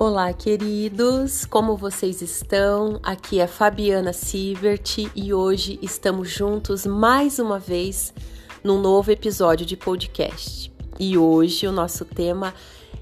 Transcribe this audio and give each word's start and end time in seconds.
Olá, 0.00 0.32
queridos, 0.32 1.44
como 1.44 1.76
vocês 1.76 2.22
estão? 2.22 3.00
Aqui 3.02 3.40
é 3.40 3.48
Fabiana 3.48 4.12
Siebert 4.12 4.96
e 5.12 5.34
hoje 5.34 5.76
estamos 5.82 6.30
juntos 6.30 6.86
mais 6.86 7.40
uma 7.40 7.58
vez 7.58 8.14
num 8.62 8.80
novo 8.80 9.10
episódio 9.10 9.66
de 9.66 9.76
podcast. 9.76 10.72
E 11.00 11.18
hoje 11.18 11.66
o 11.66 11.72
nosso 11.72 12.04
tema 12.04 12.54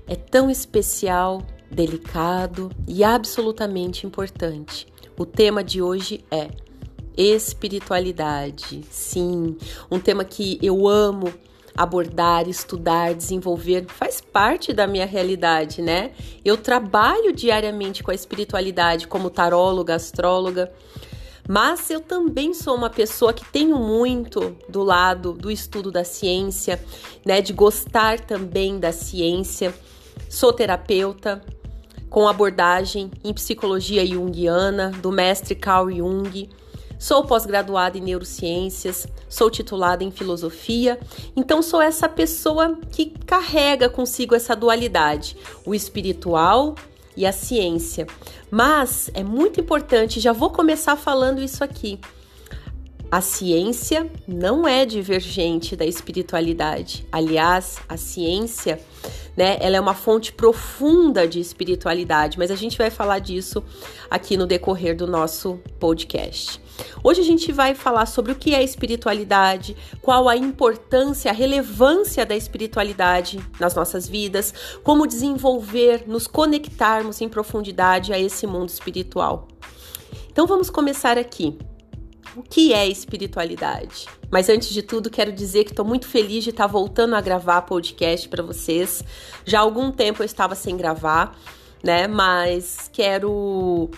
é 0.06 0.16
tão 0.16 0.50
especial, 0.50 1.42
delicado 1.70 2.70
e 2.88 3.04
absolutamente 3.04 4.06
importante. 4.06 4.86
O 5.18 5.26
tema 5.26 5.62
de 5.62 5.82
hoje 5.82 6.24
é 6.30 6.48
espiritualidade. 7.14 8.80
Sim, 8.90 9.58
um 9.90 10.00
tema 10.00 10.24
que 10.24 10.58
eu 10.62 10.88
amo 10.88 11.30
abordar, 11.76 12.48
estudar, 12.48 13.14
desenvolver, 13.14 13.86
faz 13.88 14.20
parte 14.20 14.72
da 14.72 14.86
minha 14.86 15.06
realidade, 15.06 15.82
né? 15.82 16.12
Eu 16.44 16.56
trabalho 16.56 17.32
diariamente 17.32 18.02
com 18.02 18.10
a 18.10 18.14
espiritualidade 18.14 19.06
como 19.06 19.30
taróloga, 19.30 19.94
astróloga, 19.94 20.72
mas 21.48 21.90
eu 21.90 22.00
também 22.00 22.54
sou 22.54 22.74
uma 22.74 22.90
pessoa 22.90 23.32
que 23.32 23.44
tenho 23.44 23.78
muito 23.78 24.56
do 24.68 24.82
lado 24.82 25.32
do 25.32 25.50
estudo 25.50 25.92
da 25.92 26.02
ciência, 26.02 26.82
né, 27.24 27.40
de 27.40 27.52
gostar 27.52 28.20
também 28.20 28.80
da 28.80 28.90
ciência. 28.90 29.72
Sou 30.28 30.52
terapeuta 30.52 31.42
com 32.10 32.26
abordagem 32.26 33.10
em 33.22 33.32
psicologia 33.32 34.04
junguiana 34.04 34.90
do 34.90 35.12
mestre 35.12 35.54
Carl 35.54 35.90
Jung 35.90 36.48
Sou 36.98 37.24
pós-graduada 37.24 37.98
em 37.98 38.00
neurociências, 38.00 39.06
sou 39.28 39.50
titulada 39.50 40.02
em 40.02 40.10
filosofia, 40.10 40.98
então 41.36 41.60
sou 41.62 41.80
essa 41.80 42.08
pessoa 42.08 42.78
que 42.90 43.06
carrega 43.26 43.88
consigo 43.88 44.34
essa 44.34 44.56
dualidade, 44.56 45.36
o 45.64 45.74
espiritual 45.74 46.74
e 47.16 47.26
a 47.26 47.32
ciência. 47.32 48.06
Mas 48.50 49.10
é 49.14 49.22
muito 49.22 49.60
importante, 49.60 50.20
já 50.20 50.32
vou 50.32 50.50
começar 50.50 50.96
falando 50.96 51.40
isso 51.40 51.62
aqui. 51.62 51.98
A 53.10 53.20
ciência 53.20 54.10
não 54.26 54.66
é 54.66 54.84
divergente 54.84 55.76
da 55.76 55.86
espiritualidade. 55.86 57.06
Aliás, 57.12 57.78
a 57.88 57.96
ciência, 57.96 58.80
né, 59.36 59.58
ela 59.60 59.76
é 59.76 59.80
uma 59.80 59.94
fonte 59.94 60.32
profunda 60.32 61.28
de 61.28 61.38
espiritualidade, 61.38 62.38
mas 62.38 62.50
a 62.50 62.56
gente 62.56 62.78
vai 62.78 62.90
falar 62.90 63.18
disso 63.18 63.62
aqui 64.10 64.36
no 64.36 64.46
decorrer 64.46 64.96
do 64.96 65.06
nosso 65.06 65.60
podcast. 65.78 66.60
Hoje 67.02 67.20
a 67.20 67.24
gente 67.24 67.52
vai 67.52 67.74
falar 67.74 68.06
sobre 68.06 68.32
o 68.32 68.34
que 68.34 68.54
é 68.54 68.62
espiritualidade, 68.62 69.76
qual 70.00 70.28
a 70.28 70.36
importância, 70.36 71.30
a 71.30 71.34
relevância 71.34 72.24
da 72.24 72.36
espiritualidade 72.36 73.38
nas 73.60 73.74
nossas 73.74 74.08
vidas, 74.08 74.52
como 74.82 75.06
desenvolver, 75.06 76.04
nos 76.06 76.26
conectarmos 76.26 77.20
em 77.20 77.28
profundidade 77.28 78.12
a 78.12 78.18
esse 78.18 78.46
mundo 78.46 78.68
espiritual. 78.68 79.48
Então 80.30 80.46
vamos 80.46 80.68
começar 80.68 81.16
aqui. 81.16 81.56
O 82.36 82.42
que 82.42 82.74
é 82.74 82.86
espiritualidade? 82.86 84.06
Mas 84.30 84.50
antes 84.50 84.68
de 84.68 84.82
tudo, 84.82 85.08
quero 85.08 85.32
dizer 85.32 85.64
que 85.64 85.70
estou 85.70 85.86
muito 85.86 86.06
feliz 86.06 86.44
de 86.44 86.50
estar 86.50 86.66
voltando 86.66 87.16
a 87.16 87.20
gravar 87.22 87.62
podcast 87.62 88.28
para 88.28 88.42
vocês. 88.42 89.02
Já 89.46 89.60
há 89.60 89.62
algum 89.62 89.90
tempo 89.90 90.20
eu 90.20 90.26
estava 90.26 90.54
sem 90.54 90.76
gravar, 90.76 91.34
né? 91.82 92.06
Mas 92.06 92.90
quero 92.92 93.88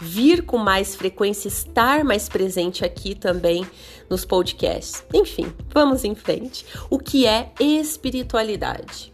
vir 0.00 0.42
com 0.42 0.58
mais 0.58 0.96
frequência, 0.96 1.46
estar 1.46 2.02
mais 2.02 2.28
presente 2.28 2.84
aqui 2.84 3.14
também 3.14 3.64
nos 4.10 4.24
podcasts. 4.24 5.04
Enfim, 5.14 5.52
vamos 5.68 6.02
em 6.02 6.16
frente. 6.16 6.66
O 6.90 6.98
que 6.98 7.28
é 7.28 7.52
espiritualidade? 7.60 9.12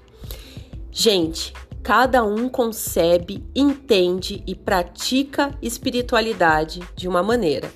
Gente, 0.90 1.52
cada 1.82 2.24
um 2.24 2.48
concebe, 2.48 3.44
entende 3.54 4.42
e 4.46 4.54
pratica 4.54 5.54
espiritualidade 5.60 6.80
de 6.96 7.06
uma 7.06 7.22
maneira. 7.22 7.70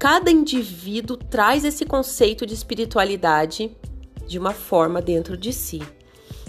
Cada 0.00 0.30
indivíduo 0.30 1.14
traz 1.14 1.62
esse 1.62 1.84
conceito 1.84 2.46
de 2.46 2.54
espiritualidade 2.54 3.70
de 4.26 4.38
uma 4.38 4.54
forma 4.54 5.02
dentro 5.02 5.36
de 5.36 5.52
si, 5.52 5.82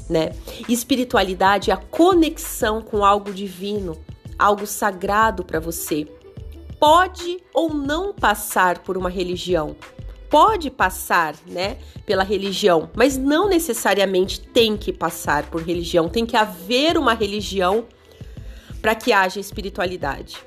né? 0.10 0.30
Espiritualidade 0.70 1.70
é 1.70 1.74
a 1.74 1.78
conexão 1.78 2.82
com 2.82 3.04
algo 3.04 3.34
divino, 3.34 4.00
algo 4.40 4.66
sagrado 4.66 5.44
para 5.44 5.60
você. 5.60 6.08
Pode 6.80 7.44
ou 7.54 7.74
não 7.74 8.14
passar 8.14 8.80
por 8.80 8.98
uma 8.98 9.10
religião. 9.10 9.76
Pode 10.30 10.72
passar, 10.72 11.36
né, 11.46 11.78
pela 12.06 12.24
religião, 12.24 12.90
mas 12.96 13.18
não 13.18 13.50
necessariamente 13.50 14.40
tem 14.40 14.78
que 14.78 14.94
passar 14.94 15.48
por 15.48 15.62
religião. 15.62 16.08
Tem 16.08 16.26
que 16.26 16.38
haver 16.38 16.98
uma 16.98 17.14
religião 17.14 17.86
para 18.82 18.96
que 18.96 19.12
haja 19.12 19.42
espiritualidade. 19.42 20.38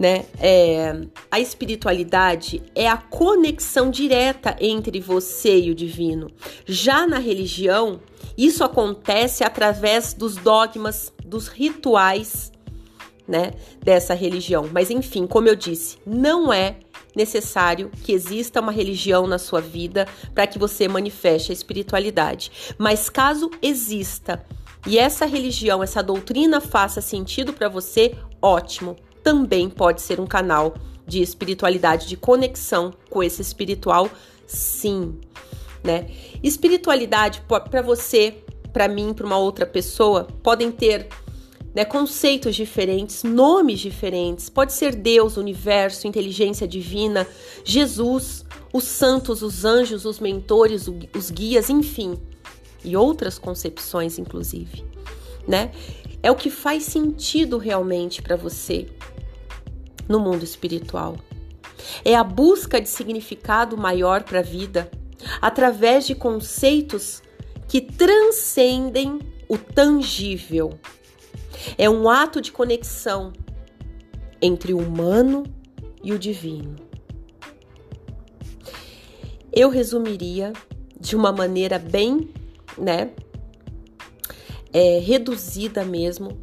Né? 0.00 0.24
É, 0.40 0.98
a 1.30 1.38
espiritualidade 1.38 2.62
é 2.74 2.88
a 2.88 2.96
conexão 2.96 3.90
direta 3.90 4.56
entre 4.58 4.98
você 4.98 5.60
e 5.60 5.70
o 5.70 5.74
divino. 5.74 6.30
Já 6.64 7.06
na 7.06 7.18
religião, 7.18 8.00
isso 8.36 8.64
acontece 8.64 9.44
através 9.44 10.14
dos 10.14 10.36
dogmas, 10.36 11.12
dos 11.22 11.48
rituais, 11.48 12.50
né, 13.28 13.52
dessa 13.84 14.14
religião. 14.14 14.70
Mas 14.72 14.90
enfim, 14.90 15.26
como 15.26 15.48
eu 15.48 15.54
disse, 15.54 15.98
não 16.06 16.50
é 16.50 16.76
necessário 17.14 17.90
que 18.02 18.12
exista 18.12 18.60
uma 18.60 18.72
religião 18.72 19.26
na 19.26 19.38
sua 19.38 19.60
vida 19.60 20.08
para 20.34 20.46
que 20.46 20.58
você 20.58 20.88
manifeste 20.88 21.52
a 21.52 21.54
espiritualidade. 21.54 22.74
Mas 22.78 23.10
caso 23.10 23.50
exista 23.60 24.42
e 24.86 24.98
essa 24.98 25.26
religião, 25.26 25.82
essa 25.82 26.02
doutrina 26.02 26.60
faça 26.60 27.00
sentido 27.00 27.52
para 27.52 27.68
você, 27.68 28.14
ótimo. 28.40 28.96
Também 29.22 29.68
pode 29.68 30.00
ser 30.00 30.20
um 30.20 30.26
canal 30.26 30.74
de 31.06 31.20
espiritualidade, 31.20 32.06
de 32.06 32.16
conexão 32.16 32.92
com 33.08 33.22
esse 33.22 33.42
espiritual, 33.42 34.08
sim, 34.46 35.18
né? 35.82 36.08
Espiritualidade 36.42 37.42
para 37.70 37.82
você, 37.82 38.42
para 38.72 38.86
mim, 38.86 39.12
para 39.12 39.26
uma 39.26 39.36
outra 39.36 39.66
pessoa, 39.66 40.28
podem 40.42 40.70
ter 40.70 41.08
né, 41.74 41.84
conceitos 41.84 42.54
diferentes, 42.54 43.22
nomes 43.22 43.80
diferentes. 43.80 44.48
Pode 44.48 44.72
ser 44.72 44.94
Deus, 44.94 45.36
universo, 45.36 46.06
inteligência 46.06 46.66
divina, 46.66 47.26
Jesus, 47.64 48.44
os 48.72 48.84
santos, 48.84 49.42
os 49.42 49.64
anjos, 49.64 50.04
os 50.04 50.20
mentores, 50.20 50.86
os 51.14 51.30
guias, 51.30 51.68
enfim, 51.68 52.18
e 52.84 52.96
outras 52.96 53.38
concepções, 53.38 54.18
inclusive, 54.18 54.84
né? 55.46 55.72
É 56.22 56.30
o 56.30 56.36
que 56.36 56.50
faz 56.50 56.84
sentido 56.84 57.56
realmente 57.56 58.20
para 58.20 58.36
você 58.36 58.86
no 60.10 60.18
mundo 60.18 60.42
espiritual. 60.42 61.16
É 62.04 62.16
a 62.16 62.24
busca 62.24 62.80
de 62.80 62.88
significado 62.88 63.78
maior 63.78 64.24
para 64.24 64.40
a 64.40 64.42
vida 64.42 64.90
através 65.40 66.04
de 66.04 66.16
conceitos 66.16 67.22
que 67.68 67.80
transcendem 67.80 69.20
o 69.48 69.56
tangível. 69.56 70.78
É 71.78 71.88
um 71.88 72.10
ato 72.10 72.40
de 72.40 72.50
conexão 72.50 73.32
entre 74.42 74.74
o 74.74 74.78
humano 74.78 75.44
e 76.02 76.12
o 76.12 76.18
divino. 76.18 76.74
Eu 79.52 79.70
resumiria 79.70 80.52
de 80.98 81.14
uma 81.14 81.30
maneira 81.30 81.78
bem, 81.78 82.30
né, 82.76 83.10
é, 84.72 84.98
reduzida 84.98 85.84
mesmo, 85.84 86.38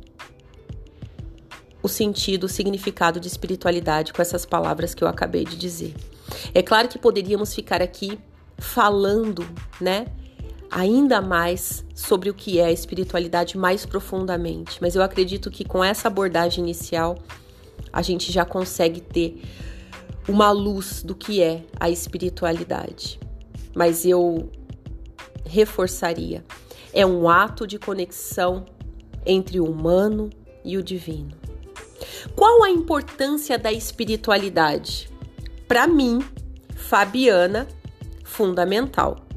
o 1.82 1.88
sentido, 1.88 2.46
o 2.46 2.50
significado 2.50 3.20
de 3.20 3.28
espiritualidade 3.28 4.14
com 4.14 4.22
essas 4.22 4.46
palavras 4.46 4.94
que 4.94 5.04
eu 5.04 5.08
acabei 5.08 5.46
de 5.46 5.58
dizer. 5.58 5.96
É 6.54 6.62
claro 6.62 6.88
que 6.88 6.98
poderíamos 6.98 7.54
ficar 7.54 7.82
aqui 7.82 8.20
falando, 8.58 9.48
né, 9.80 10.08
ainda 10.70 11.22
mais 11.22 11.85
sobre 11.96 12.29
o 12.29 12.34
que 12.34 12.59
é 12.59 12.66
a 12.66 12.72
espiritualidade 12.72 13.58
mais 13.58 13.85
profundamente, 13.85 14.79
mas 14.82 14.96
eu 14.96 15.02
acredito 15.02 15.50
que 15.50 15.64
com 15.64 15.84
essa 15.84 16.08
abordagem 16.08 16.64
inicial 16.64 17.18
a 17.91 18.02
gente 18.02 18.32
já 18.32 18.44
consegue 18.44 19.00
ter 19.00 19.41
uma 20.28 20.52
luz 20.52 21.02
do 21.03 21.16
que 21.16 21.41
é 21.41 21.64
a 21.80 21.90
espiritualidade. 21.90 23.20
Mas 23.73 24.06
eu 24.06 24.50
reforçaria: 25.46 26.44
é 26.94 27.06
um 27.06 27.30
ato 27.30 27.66
de 27.66 27.80
conexão 27.80 28.66
entre 29.26 29.59
o 29.59 29.66
humano 29.66 30.30
e 30.64 30.78
o 30.78 30.84
divino. 30.84 31.47
Qual 32.35 32.64
a 32.64 32.70
importância 32.70 33.58
da 33.58 33.72
espiritualidade? 33.72 35.09
Para 35.67 35.88
mim, 35.88 36.20
Fabiana, 36.76 37.67
fundamental 38.23 39.28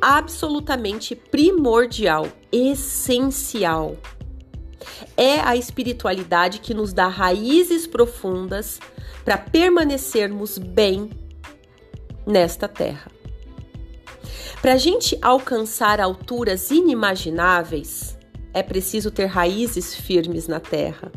absolutamente 0.00 1.14
primordial, 1.14 2.28
essencial. 2.52 3.96
É 5.16 5.40
a 5.40 5.56
espiritualidade 5.56 6.60
que 6.60 6.74
nos 6.74 6.92
dá 6.92 7.08
raízes 7.08 7.86
profundas 7.86 8.80
para 9.24 9.38
permanecermos 9.38 10.58
bem 10.58 11.10
nesta 12.26 12.68
terra. 12.68 13.10
Para 14.60 14.74
a 14.74 14.78
gente 14.78 15.18
alcançar 15.20 16.00
alturas 16.00 16.70
inimagináveis, 16.70 18.18
é 18.52 18.62
preciso 18.62 19.10
ter 19.10 19.26
raízes 19.26 19.94
firmes 19.94 20.48
na 20.48 20.60
terra, 20.60 21.12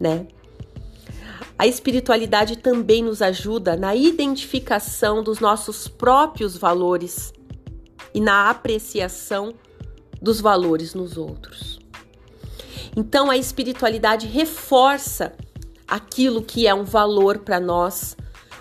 né? 0.00 0.26
A 1.58 1.66
espiritualidade 1.66 2.56
também 2.56 3.02
nos 3.02 3.20
ajuda 3.20 3.76
na 3.76 3.94
identificação 3.96 5.22
dos 5.24 5.40
nossos 5.40 5.88
próprios 5.88 6.56
valores 6.56 7.32
e 8.14 8.20
na 8.20 8.48
apreciação 8.48 9.52
dos 10.22 10.40
valores 10.40 10.94
nos 10.94 11.16
outros. 11.16 11.80
Então, 12.96 13.30
a 13.30 13.36
espiritualidade 13.36 14.26
reforça 14.26 15.32
aquilo 15.86 16.42
que 16.42 16.66
é 16.66 16.74
um 16.74 16.84
valor 16.84 17.38
para 17.38 17.58
nós, 17.58 18.16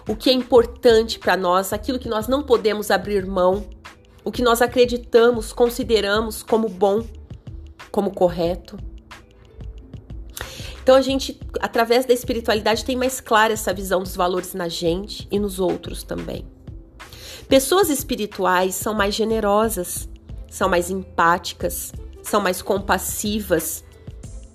o 0.08 0.16
que 0.16 0.30
é 0.30 0.34
importante 0.34 1.20
para 1.20 1.36
nós, 1.36 1.74
aquilo 1.74 2.00
que 2.00 2.10
nós 2.10 2.28
não 2.28 2.44
podemos 2.44 2.90
abrir 2.90 3.26
mão, 3.26 3.68
o 4.24 4.32
que 4.32 4.42
nós 4.42 4.62
acreditamos, 4.62 5.54
consideramos 5.54 6.42
como 6.42 6.68
bom, 6.68 7.06
como 7.92 8.12
correto. 8.12 8.78
Então 10.88 10.96
a 10.96 11.02
gente, 11.02 11.38
através 11.60 12.06
da 12.06 12.14
espiritualidade, 12.14 12.86
tem 12.86 12.96
mais 12.96 13.20
clara 13.20 13.52
essa 13.52 13.74
visão 13.74 14.02
dos 14.02 14.16
valores 14.16 14.54
na 14.54 14.70
gente 14.70 15.28
e 15.30 15.38
nos 15.38 15.60
outros 15.60 16.02
também. 16.02 16.48
Pessoas 17.50 17.90
espirituais 17.90 18.74
são 18.76 18.94
mais 18.94 19.14
generosas, 19.14 20.08
são 20.50 20.70
mais 20.70 20.90
empáticas, 20.90 21.92
são 22.24 22.40
mais 22.40 22.62
compassivas 22.62 23.84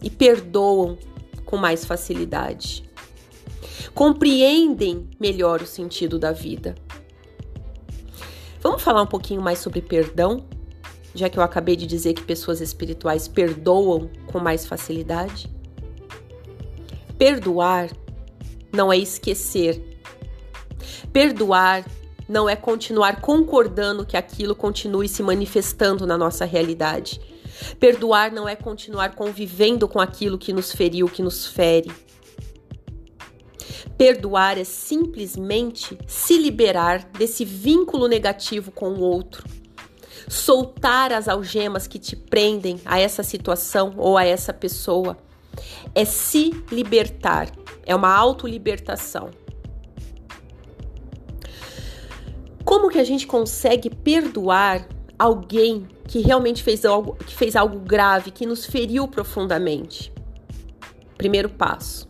e 0.02 0.08
perdoam 0.08 0.96
com 1.44 1.58
mais 1.58 1.84
facilidade. 1.84 2.82
Compreendem 3.93 5.11
melhor 5.20 5.61
o 5.61 5.67
sentido 5.67 6.19
da 6.19 6.32
vida. 6.32 6.75
Vamos 8.62 8.81
falar 8.81 9.02
um 9.02 9.06
pouquinho 9.06 9.43
mais 9.43 9.58
sobre 9.58 9.82
perdão, 9.82 10.46
já 11.14 11.29
que 11.29 11.38
eu 11.38 11.43
acabei 11.43 11.76
de 11.76 11.87
dizer 11.87 12.14
que 12.14 12.23
pessoas 12.23 12.62
espirituais 12.62 13.29
perdoam 13.29 14.08
com 14.32 14.38
mais 14.38 14.64
facilidade? 14.64 15.52
Perdoar 17.23 17.89
não 18.73 18.93
é 18.93 18.99
esquecer. 18.99 19.81
Perdoar 21.13 21.89
não 22.29 22.49
é 22.49 22.57
continuar 22.57 23.21
concordando 23.21 24.05
que 24.05 24.17
aquilo 24.17 24.57
continue 24.57 25.09
se 25.09 25.23
manifestando 25.23 26.05
na 26.05 26.19
nossa 26.19 26.45
realidade. 26.45 27.21
Perdoar 27.79 28.33
não 28.33 28.49
é 28.49 28.57
continuar 28.57 29.15
convivendo 29.15 29.87
com 29.87 30.01
aquilo 30.01 30.37
que 30.37 30.53
nos 30.53 30.73
feriu, 30.73 31.09
que 31.09 31.23
nos 31.23 31.47
fere. 31.47 31.93
Perdoar 33.97 34.59
é 34.59 34.65
simplesmente 34.65 35.97
se 36.09 36.37
liberar 36.37 37.09
desse 37.17 37.45
vínculo 37.45 38.09
negativo 38.09 38.73
com 38.73 38.95
o 38.95 39.01
outro. 39.01 39.47
Soltar 40.29 41.13
as 41.13 41.29
algemas 41.29 41.87
que 41.87 42.01
te 42.01 42.17
prendem 42.17 42.81
a 42.85 42.99
essa 42.99 43.23
situação 43.23 43.95
ou 43.97 44.19
a 44.19 44.25
essa 44.25 44.53
pessoa 44.53 45.17
é 45.95 46.05
se 46.05 46.51
libertar, 46.71 47.51
é 47.85 47.95
uma 47.95 48.15
autolibertação. 48.15 49.31
Como 52.65 52.89
que 52.89 52.99
a 52.99 53.05
gente 53.05 53.27
consegue 53.27 53.91
perdoar 53.91 54.87
alguém 55.19 55.87
que 56.07 56.21
realmente 56.21 56.63
fez 56.63 56.85
algo, 56.85 57.15
que 57.17 57.35
fez 57.35 57.57
algo 57.57 57.81
grave, 57.81 58.31
que 58.31 58.47
nos 58.47 58.65
feriu 58.65 59.07
profundamente? 59.09 60.13
Primeiro 61.17 61.49
passo, 61.49 62.09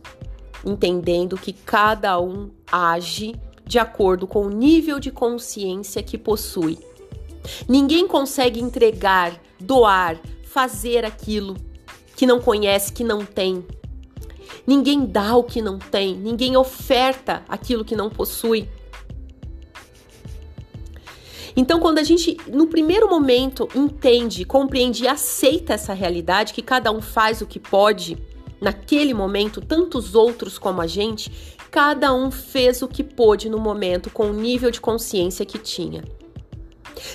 entendendo 0.65 1.37
que 1.37 1.53
cada 1.53 2.19
um 2.19 2.51
age 2.71 3.35
de 3.65 3.79
acordo 3.79 4.27
com 4.27 4.45
o 4.45 4.49
nível 4.49 4.99
de 4.99 5.11
consciência 5.11 6.03
que 6.03 6.17
possui. 6.17 6.77
Ninguém 7.67 8.07
consegue 8.07 8.59
entregar, 8.59 9.39
doar, 9.59 10.19
fazer 10.43 11.03
aquilo 11.03 11.55
que 12.23 12.27
não 12.27 12.39
conhece, 12.39 12.93
que 12.93 13.03
não 13.03 13.25
tem. 13.25 13.65
Ninguém 14.65 15.05
dá 15.05 15.35
o 15.35 15.43
que 15.43 15.61
não 15.61 15.77
tem, 15.77 16.15
ninguém 16.15 16.55
oferta 16.55 17.43
aquilo 17.49 17.83
que 17.83 17.97
não 17.97 18.09
possui. 18.09 18.69
Então, 21.53 21.81
quando 21.81 21.97
a 21.97 22.03
gente, 22.03 22.37
no 22.47 22.67
primeiro 22.67 23.09
momento, 23.09 23.67
entende, 23.75 24.45
compreende 24.45 25.03
e 25.03 25.07
aceita 25.07 25.73
essa 25.73 25.91
realidade, 25.91 26.53
que 26.53 26.61
cada 26.61 26.93
um 26.93 27.01
faz 27.01 27.41
o 27.41 27.45
que 27.45 27.59
pode, 27.59 28.17
naquele 28.61 29.13
momento, 29.13 29.59
tantos 29.59 30.15
outros 30.15 30.57
como 30.57 30.79
a 30.79 30.87
gente, 30.87 31.29
cada 31.69 32.13
um 32.13 32.31
fez 32.31 32.81
o 32.81 32.87
que 32.87 33.03
pôde 33.03 33.49
no 33.49 33.59
momento 33.59 34.09
com 34.09 34.29
o 34.29 34.33
nível 34.33 34.71
de 34.71 34.79
consciência 34.79 35.45
que 35.45 35.57
tinha. 35.57 36.05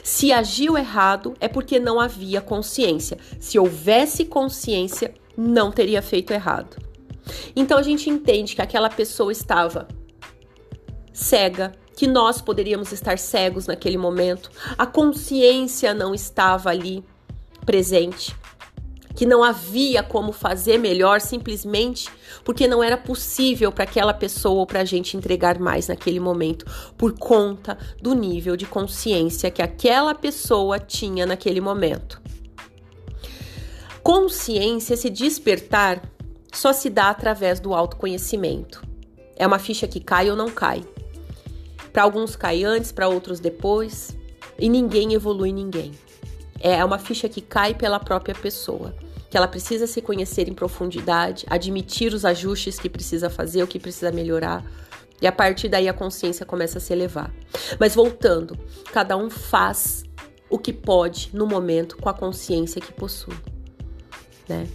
Se 0.03 0.33
agiu 0.33 0.77
errado, 0.77 1.35
é 1.41 1.49
porque 1.49 1.79
não 1.79 2.01
havia 2.01 2.41
consciência. 2.41 3.19
Se 3.39 3.59
houvesse 3.59 4.25
consciência, 4.25 5.15
não 5.37 5.71
teria 5.71 6.03
feito 6.03 6.33
errado. 6.33 6.77
Então 7.55 7.79
a 7.79 7.83
gente 7.83 8.09
entende 8.09 8.55
que 8.55 8.63
aquela 8.63 8.89
pessoa 8.89 9.31
estava 9.31 9.87
cega, 11.13 11.73
que 11.97 12.07
nós 12.07 12.41
poderíamos 12.41 12.93
estar 12.93 13.19
cegos 13.19 13.67
naquele 13.67 13.99
momento, 13.99 14.51
a 14.77 14.87
consciência 14.87 15.93
não 15.93 16.15
estava 16.15 16.71
ali 16.71 17.05
presente 17.67 18.35
que 19.15 19.27
não 19.27 19.43
havia 19.43 20.03
como 20.03 20.33
fazer 20.33 20.79
melhor 20.79 21.21
simplesmente 21.21 22.09
porque 22.45 22.69
não 22.69 22.83
era 22.83 22.97
possível 22.97 23.73
para 23.73 23.85
aquela 23.85 24.15
pessoa 24.15 24.61
ou 24.61 24.67
para 24.67 24.81
a 24.81 24.85
gente 24.85 25.17
entregar 25.17 25.59
mais 25.59 25.89
naquele 25.89 26.21
momento, 26.21 26.65
por 26.97 27.19
conta 27.19 27.77
do 28.01 28.15
nível 28.15 28.57
de 28.57 28.67
consciência 28.67 29.51
que 29.51 29.63
aquela 29.63 30.15
pessoa 30.15 30.79
tinha 30.79 31.27
naquele 31.27 31.61
momento. 31.61 32.21
Consciência, 34.03 34.97
se 34.97 35.11
despertar, 35.11 36.03
só 36.53 36.73
se 36.73 36.89
dá 36.89 37.11
através 37.11 37.61
do 37.61 37.75
autoconhecimento. 37.75 38.83
É 39.37 39.47
uma 39.47 39.59
ficha 39.59 39.87
que 39.87 40.01
cai 40.01 40.31
ou 40.31 40.37
não 40.37 40.51
cai. 40.51 40.83
Para 41.93 42.03
alguns 42.03 42.35
cai 42.35 42.65
antes, 42.65 42.91
para 42.91 43.09
outros 43.09 43.41
depois, 43.41 44.17
e 44.59 44.69
ninguém 44.69 45.15
evolui 45.15 45.53
ninguém. 45.53 45.93
É 46.61 46.85
uma 46.85 46.99
ficha 46.99 47.29
que 47.29 47.41
cai 47.41 47.75
pela 47.75 48.01
própria 48.01 48.35
pessoa 48.35 48.95
que 49.31 49.37
ela 49.37 49.49
precisa 49.49 49.87
se 49.87 50.01
conhecer 50.01 50.49
em 50.49 50.55
profundidade, 50.55 51.45
admitir 51.49 52.15
os 52.15 52.25
ajustes 52.25 52.79
que 52.79 52.89
precisa 52.89 53.29
fazer, 53.29 53.63
o 53.63 53.67
que 53.67 53.79
precisa 53.79 54.11
melhorar. 54.11 54.65
E 55.21 55.27
a 55.27 55.33
partir 55.33 55.69
daí 55.69 55.89
a 55.89 55.93
consciência 55.93 56.47
começa 56.47 56.79
a 56.79 56.81
se 56.81 56.93
elevar. 56.93 57.33
Mas 57.79 57.95
voltando, 57.95 58.59
cada 58.93 59.17
um 59.17 59.29
faz 59.29 60.05
o 60.49 60.59
que 60.59 60.73
pode 60.73 61.31
no 61.35 61.47
momento 61.47 61.97
com 61.99 62.09
a 62.09 62.15
consciência 62.15 62.81
que 62.81 62.93
possui, 62.93 63.37
né? 64.49 64.67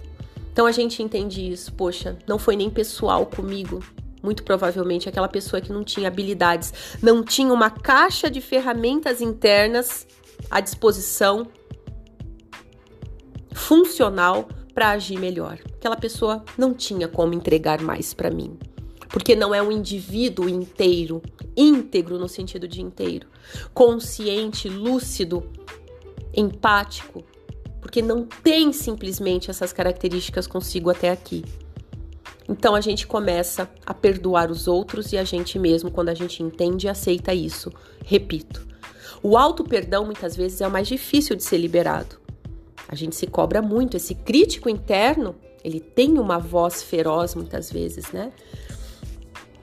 Então 0.51 0.67
a 0.67 0.71
gente 0.71 1.01
entende 1.01 1.51
isso, 1.51 1.73
poxa, 1.73 2.15
não 2.27 2.37
foi 2.37 2.55
nem 2.55 2.69
pessoal 2.69 3.25
comigo, 3.25 3.83
muito 4.21 4.43
provavelmente 4.43 5.09
aquela 5.09 5.27
pessoa 5.27 5.59
que 5.59 5.73
não 5.73 5.83
tinha 5.83 6.07
habilidades, 6.07 6.71
não 7.01 7.23
tinha 7.23 7.51
uma 7.51 7.71
caixa 7.71 8.29
de 8.29 8.39
ferramentas 8.39 9.19
internas 9.19 10.05
à 10.51 10.59
disposição 10.59 11.47
funcional 13.53 14.47
para 14.73 14.91
agir 14.91 15.19
melhor. 15.19 15.59
Aquela 15.75 15.95
pessoa 15.95 16.43
não 16.57 16.73
tinha 16.73 17.07
como 17.07 17.33
entregar 17.33 17.81
mais 17.81 18.13
para 18.13 18.31
mim, 18.31 18.57
porque 19.09 19.35
não 19.35 19.53
é 19.53 19.61
um 19.61 19.71
indivíduo 19.71 20.49
inteiro, 20.49 21.21
íntegro 21.55 22.17
no 22.17 22.27
sentido 22.27 22.67
de 22.67 22.81
inteiro, 22.81 23.27
consciente, 23.73 24.67
lúcido, 24.67 25.43
empático, 26.33 27.23
porque 27.79 28.01
não 28.01 28.25
tem 28.25 28.73
simplesmente 28.73 29.51
essas 29.51 29.71
características 29.71 30.47
consigo 30.47 30.89
até 30.89 31.11
aqui. 31.11 31.43
Então 32.49 32.75
a 32.75 32.81
gente 32.81 33.07
começa 33.07 33.69
a 33.85 33.93
perdoar 33.93 34.51
os 34.51 34.67
outros 34.67 35.13
e 35.13 35.17
a 35.17 35.23
gente 35.23 35.57
mesmo 35.57 35.91
quando 35.91 36.09
a 36.09 36.13
gente 36.13 36.43
entende 36.43 36.87
e 36.87 36.89
aceita 36.89 37.33
isso. 37.33 37.71
Repito, 38.03 38.65
o 39.21 39.37
auto 39.37 39.63
perdão 39.63 40.05
muitas 40.05 40.35
vezes 40.35 40.59
é 40.59 40.67
o 40.67 40.71
mais 40.71 40.87
difícil 40.87 41.35
de 41.35 41.43
ser 41.43 41.57
liberado. 41.57 42.22
A 42.87 42.95
gente 42.95 43.15
se 43.15 43.27
cobra 43.27 43.61
muito. 43.61 43.97
Esse 43.97 44.15
crítico 44.15 44.69
interno, 44.69 45.35
ele 45.63 45.79
tem 45.79 46.17
uma 46.19 46.37
voz 46.37 46.83
feroz 46.83 47.35
muitas 47.35 47.71
vezes, 47.71 48.11
né? 48.11 48.31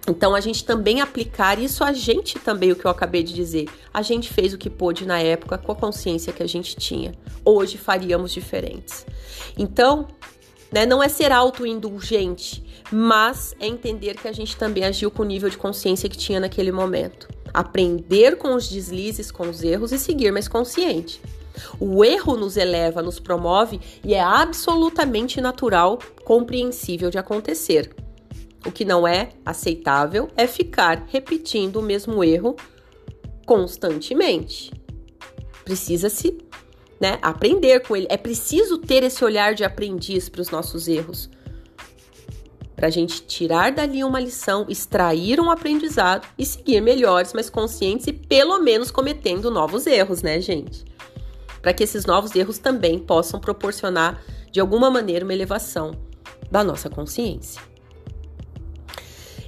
Então 0.08 0.34
a 0.34 0.40
gente 0.40 0.64
também 0.64 1.00
aplicar 1.00 1.58
isso 1.58 1.84
a 1.84 1.92
gente 1.92 2.38
também, 2.38 2.72
o 2.72 2.76
que 2.76 2.84
eu 2.84 2.90
acabei 2.90 3.22
de 3.22 3.34
dizer. 3.34 3.68
A 3.92 4.02
gente 4.02 4.32
fez 4.32 4.52
o 4.52 4.58
que 4.58 4.70
pôde 4.70 5.06
na 5.06 5.20
época 5.20 5.58
com 5.58 5.72
a 5.72 5.76
consciência 5.76 6.32
que 6.32 6.42
a 6.42 6.48
gente 6.48 6.74
tinha. 6.74 7.14
Hoje 7.44 7.78
faríamos 7.78 8.32
diferentes. 8.32 9.06
Então, 9.56 10.08
né, 10.72 10.86
não 10.86 11.02
é 11.02 11.08
ser 11.08 11.32
autoindulgente, 11.32 12.64
mas 12.90 13.54
é 13.60 13.66
entender 13.66 14.16
que 14.16 14.26
a 14.26 14.32
gente 14.32 14.56
também 14.56 14.84
agiu 14.84 15.10
com 15.10 15.22
o 15.22 15.26
nível 15.26 15.48
de 15.48 15.58
consciência 15.58 16.08
que 16.08 16.16
tinha 16.16 16.40
naquele 16.40 16.72
momento. 16.72 17.28
Aprender 17.52 18.36
com 18.36 18.54
os 18.54 18.68
deslizes, 18.68 19.30
com 19.30 19.48
os 19.48 19.62
erros 19.62 19.92
e 19.92 19.98
seguir 19.98 20.32
mais 20.32 20.48
consciente. 20.48 21.20
O 21.78 22.04
erro 22.04 22.36
nos 22.36 22.56
eleva, 22.56 23.02
nos 23.02 23.18
promove 23.18 23.80
e 24.04 24.14
é 24.14 24.20
absolutamente 24.20 25.40
natural, 25.40 25.98
compreensível 26.24 27.10
de 27.10 27.18
acontecer. 27.18 27.94
O 28.66 28.70
que 28.70 28.84
não 28.84 29.06
é 29.06 29.30
aceitável 29.44 30.28
é 30.36 30.46
ficar 30.46 31.06
repetindo 31.08 31.76
o 31.76 31.82
mesmo 31.82 32.22
erro 32.22 32.56
constantemente. 33.46 34.70
Precisa-se 35.64 36.38
né? 37.00 37.18
Aprender 37.22 37.80
com 37.80 37.96
ele. 37.96 38.06
É 38.10 38.16
preciso 38.18 38.76
ter 38.76 39.02
esse 39.02 39.24
olhar 39.24 39.54
de 39.54 39.64
aprendiz 39.64 40.28
para 40.28 40.42
os 40.42 40.50
nossos 40.50 40.86
erros. 40.86 41.30
Para 42.76 42.88
a 42.88 42.90
gente 42.90 43.22
tirar 43.22 43.72
dali 43.72 44.04
uma 44.04 44.20
lição, 44.20 44.66
extrair 44.68 45.40
um 45.40 45.50
aprendizado 45.50 46.28
e 46.38 46.44
seguir 46.44 46.80
melhores, 46.80 47.32
mais 47.32 47.48
conscientes 47.48 48.06
e 48.06 48.12
pelo 48.12 48.58
menos 48.58 48.90
cometendo 48.90 49.50
novos 49.50 49.86
erros, 49.86 50.22
né, 50.22 50.40
gente? 50.40 50.84
Para 51.60 51.72
que 51.72 51.82
esses 51.82 52.04
novos 52.04 52.34
erros 52.34 52.58
também 52.58 52.98
possam 52.98 53.38
proporcionar, 53.38 54.22
de 54.50 54.60
alguma 54.60 54.90
maneira, 54.90 55.24
uma 55.24 55.34
elevação 55.34 55.92
da 56.50 56.64
nossa 56.64 56.88
consciência. 56.88 57.62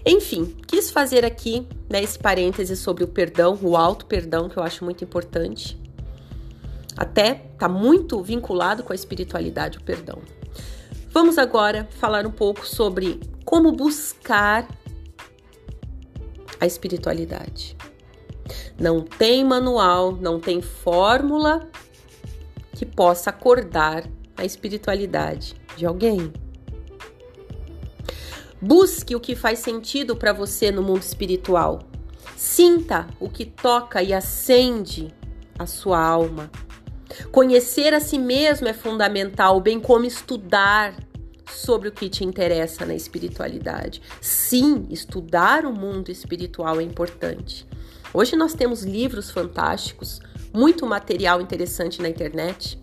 Enfim, 0.04 0.57
quis 0.66 0.90
fazer 0.90 1.25
aqui 1.25 1.66
né, 1.88 2.02
esse 2.02 2.19
parêntese 2.19 2.76
sobre 2.76 3.04
o 3.04 3.09
perdão, 3.09 3.59
o 3.62 3.76
alto 3.76 4.07
perdão, 4.07 4.49
que 4.49 4.57
eu 4.57 4.62
acho 4.62 4.85
muito 4.85 5.04
importante. 5.04 5.81
Até 6.97 7.47
está 7.52 7.69
muito 7.69 8.21
vinculado 8.23 8.83
com 8.83 8.92
a 8.92 8.97
espiritualidade, 8.97 9.78
o 9.78 9.83
perdão. 9.83 10.19
Vamos 11.11 11.38
agora 11.38 11.88
falar 11.99 12.26
um 12.26 12.31
pouco 12.31 12.66
sobre 12.66 13.21
como 13.45 13.73
buscar 13.73 14.66
a 16.59 16.66
espiritualidade. 16.66 17.76
Não 18.78 19.02
tem 19.02 19.45
manual, 19.45 20.12
não 20.12 20.40
tem 20.40 20.61
fórmula 20.61 21.69
que 22.83 22.87
possa 22.87 23.31
acordar 23.31 24.03
a 24.37 24.45
espiritualidade 24.45 25.55
de 25.77 25.87
alguém. 25.87 26.33
Busque 28.61 29.15
o 29.15 29.21
que 29.21 29.37
faz 29.37 29.61
sentido 29.61 30.17
para 30.17 30.33
você 30.33 30.73
no 30.73 30.83
mundo 30.83 31.03
espiritual. 31.03 31.79
Sinta 32.37 33.07
o 33.21 33.29
que 33.29 33.45
toca 33.45 34.03
e 34.03 34.12
acende 34.12 35.15
a 35.57 35.65
sua 35.65 36.01
alma. 36.01 36.51
Conhecer 37.31 37.95
a 37.95 38.01
si 38.01 38.19
mesmo 38.19 38.67
é 38.67 38.73
fundamental, 38.73 39.61
bem 39.61 39.79
como 39.79 40.05
estudar 40.05 40.97
sobre 41.47 41.89
o 41.89 41.93
que 41.93 42.09
te 42.09 42.25
interessa 42.25 42.85
na 42.85 42.97
espiritualidade. 42.97 44.03
Sim, 44.21 44.89
estudar 44.91 45.65
o 45.65 45.73
mundo 45.73 46.11
espiritual 46.11 46.81
é 46.81 46.83
importante. 46.83 47.65
Hoje 48.12 48.35
nós 48.35 48.55
temos 48.55 48.83
livros 48.83 49.31
fantásticos, 49.31 50.21
muito 50.55 50.87
material 50.87 51.41
interessante 51.41 52.01
na 52.01 52.09
internet. 52.09 52.81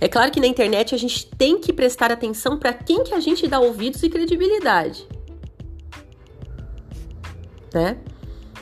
É 0.00 0.08
claro 0.08 0.30
que 0.30 0.40
na 0.40 0.46
internet 0.46 0.94
a 0.94 0.98
gente 0.98 1.26
tem 1.26 1.58
que 1.58 1.72
prestar 1.72 2.10
atenção 2.12 2.58
para 2.58 2.72
quem 2.72 3.02
que 3.02 3.14
a 3.14 3.20
gente 3.20 3.46
dá 3.46 3.58
ouvidos 3.58 4.02
e 4.02 4.08
credibilidade. 4.08 5.06
Né? 7.72 7.98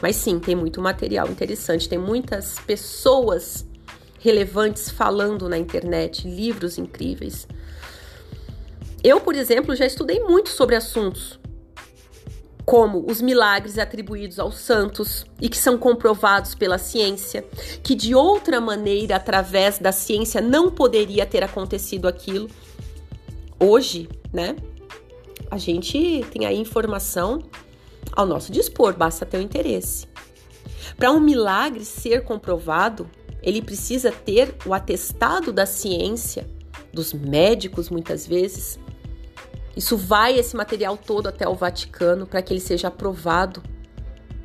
Mas 0.01 0.17
sim, 0.17 0.39
tem 0.39 0.55
muito 0.55 0.81
material 0.81 1.29
interessante, 1.29 1.89
tem 1.89 1.99
muitas 1.99 2.59
pessoas 2.61 3.67
relevantes 4.21 4.91
falando 4.91 5.49
na 5.49 5.59
internet, 5.59 6.27
livros 6.27 6.79
incríveis. 6.79 7.47
Eu, 9.03 9.21
por 9.21 9.35
exemplo, 9.35 9.75
já 9.77 9.85
estudei 9.85 10.21
muito 10.21 10.49
sobre 10.49 10.77
assuntos 10.77 11.39
como 12.65 13.05
os 13.11 13.21
milagres 13.21 13.79
atribuídos 13.79 14.39
aos 14.39 14.57
santos 14.59 15.27
e 15.41 15.49
que 15.49 15.57
são 15.57 15.77
comprovados 15.77 16.55
pela 16.55 16.79
ciência, 16.79 17.45
que 17.83 17.95
de 17.95 18.15
outra 18.15 18.61
maneira, 18.61 19.17
através 19.17 19.79
da 19.79 19.93
ciência, 19.93 20.41
não 20.41 20.71
poderia 20.71 21.27
ter 21.27 21.45
acontecido 21.45 22.09
aquilo. 22.09 22.49
Hoje, 23.61 24.09
né? 24.33 24.57
A 25.51 25.59
gente 25.59 26.25
tem 26.33 26.47
aí 26.47 26.59
informação 26.59 27.43
ao 28.13 28.27
nosso 28.27 28.51
dispor, 28.51 28.95
basta 28.95 29.27
ter 29.27 29.39
o 29.39 29.43
interesse. 29.43 30.07
Para 30.97 31.11
um 31.11 31.21
milagre 31.21 31.85
ser 31.85 32.25
comprovado, 32.25 33.09
ele 33.43 33.61
precisa 33.61 34.11
ter 34.11 34.55
o 34.65 34.73
atestado 34.73 35.53
da 35.53 35.67
ciência, 35.67 36.49
dos 36.93 37.13
médicos 37.13 37.91
muitas 37.91 38.27
vezes, 38.27 38.79
isso 39.77 39.97
vai 39.97 40.39
esse 40.39 40.57
material 40.57 40.97
todo 40.97 41.27
até 41.27 41.49
o 41.49 41.55
Vaticano 41.55 42.27
para 42.27 42.41
que 42.41 42.53
ele 42.53 42.61
seja 42.61 42.89
aprovado, 42.89 43.63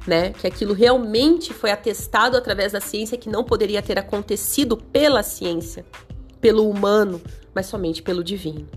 né? 0.08 0.32
Que 0.34 0.48
aquilo 0.48 0.74
realmente 0.74 1.54
foi 1.54 1.72
atestado 1.72 2.36
através 2.36 2.72
da 2.72 2.82
ciência 2.82 3.18
que 3.18 3.30
não 3.30 3.44
poderia 3.44 3.82
ter 3.82 4.00
acontecido 4.00 4.76
pela 4.76 5.22
ciência, 5.22 5.86
pelo 6.42 6.68
humano, 6.70 7.22
mas 7.54 7.68
somente 7.68 8.02
pelo 8.02 8.24
divino. 8.24 8.68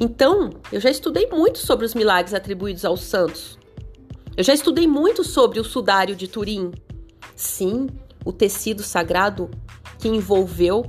Então, 0.00 0.50
eu 0.72 0.80
já 0.80 0.90
estudei 0.90 1.28
muito 1.28 1.58
sobre 1.58 1.84
os 1.84 1.94
milagres 1.94 2.34
atribuídos 2.34 2.84
aos 2.84 3.02
santos. 3.02 3.58
Eu 4.36 4.42
já 4.42 4.54
estudei 4.54 4.86
muito 4.86 5.22
sobre 5.22 5.60
o 5.60 5.64
sudário 5.64 6.16
de 6.16 6.26
Turim. 6.26 6.72
Sim, 7.36 7.88
o 8.24 8.32
tecido 8.32 8.82
sagrado 8.82 9.50
que 9.98 10.08
envolveu 10.08 10.84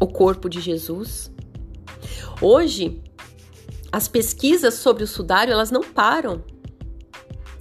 o 0.00 0.06
corpo 0.06 0.48
de 0.48 0.60
Jesus. 0.60 1.30
Hoje, 2.40 3.02
as 3.90 4.06
pesquisas 4.06 4.74
sobre 4.74 5.02
o 5.02 5.06
sudário, 5.06 5.52
elas 5.52 5.70
não 5.70 5.82
param. 5.82 6.44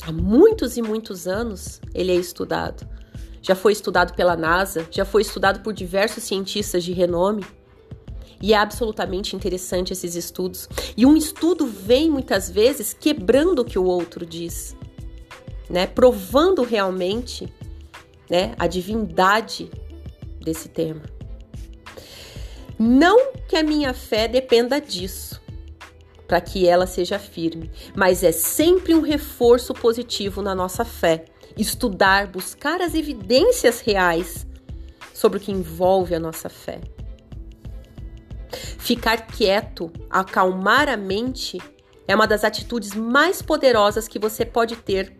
Há 0.05 0.11
muitos 0.11 0.77
e 0.77 0.81
muitos 0.81 1.27
anos 1.27 1.81
ele 1.93 2.11
é 2.11 2.15
estudado. 2.15 2.87
Já 3.41 3.55
foi 3.55 3.71
estudado 3.71 4.13
pela 4.13 4.35
NASA, 4.35 4.85
já 4.91 5.05
foi 5.05 5.21
estudado 5.21 5.61
por 5.61 5.73
diversos 5.73 6.23
cientistas 6.23 6.83
de 6.83 6.91
renome. 6.91 7.45
E 8.41 8.53
é 8.53 8.57
absolutamente 8.57 9.35
interessante 9.35 9.93
esses 9.93 10.15
estudos. 10.15 10.69
E 10.95 11.05
um 11.05 11.17
estudo 11.17 11.65
vem 11.65 12.09
muitas 12.09 12.51
vezes 12.51 12.93
quebrando 12.93 13.59
o 13.59 13.65
que 13.65 13.79
o 13.79 13.83
outro 13.83 14.25
diz, 14.25 14.75
né? 15.69 15.87
Provando 15.87 16.61
realmente, 16.61 17.51
né, 18.29 18.53
a 18.59 18.67
divindade 18.67 19.71
desse 20.39 20.69
tema. 20.69 21.16
Não 22.79 23.33
que 23.47 23.55
a 23.55 23.63
minha 23.63 23.93
fé 23.93 24.27
dependa 24.27 24.79
disso, 24.79 25.41
para 26.27 26.39
que 26.41 26.67
ela 26.67 26.85
seja 26.85 27.17
firme, 27.17 27.71
mas 27.95 28.23
é 28.23 28.31
sempre 28.31 28.93
um 28.93 29.01
reforço 29.01 29.73
positivo 29.73 30.41
na 30.41 30.53
nossa 30.53 30.85
fé. 30.85 31.25
Estudar, 31.57 32.27
buscar 32.27 32.81
as 32.81 32.93
evidências 32.93 33.79
reais 33.79 34.45
sobre 35.13 35.39
o 35.39 35.41
que 35.41 35.51
envolve 35.51 36.13
a 36.13 36.19
nossa 36.19 36.49
fé. 36.49 36.79
Ficar 38.77 39.25
quieto, 39.25 39.91
acalmar 40.09 40.87
a 40.87 40.95
mente, 40.95 41.57
é 42.07 42.15
uma 42.15 42.27
das 42.27 42.43
atitudes 42.43 42.93
mais 42.93 43.41
poderosas 43.41 44.07
que 44.07 44.19
você 44.19 44.45
pode 44.45 44.75
ter 44.75 45.17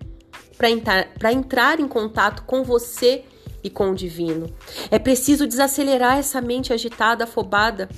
para 0.58 0.70
entrar, 0.70 1.08
entrar 1.32 1.80
em 1.80 1.88
contato 1.88 2.44
com 2.44 2.64
você 2.64 3.26
e 3.68 3.70
com 3.70 3.92
o 3.92 3.96
divino. 3.96 4.50
É 4.90 4.98
preciso 4.98 5.46
desacelerar 5.46 6.18
essa 6.18 6.42
mente 6.42 6.74
agitada, 6.74 7.26
afobada, 7.26 7.90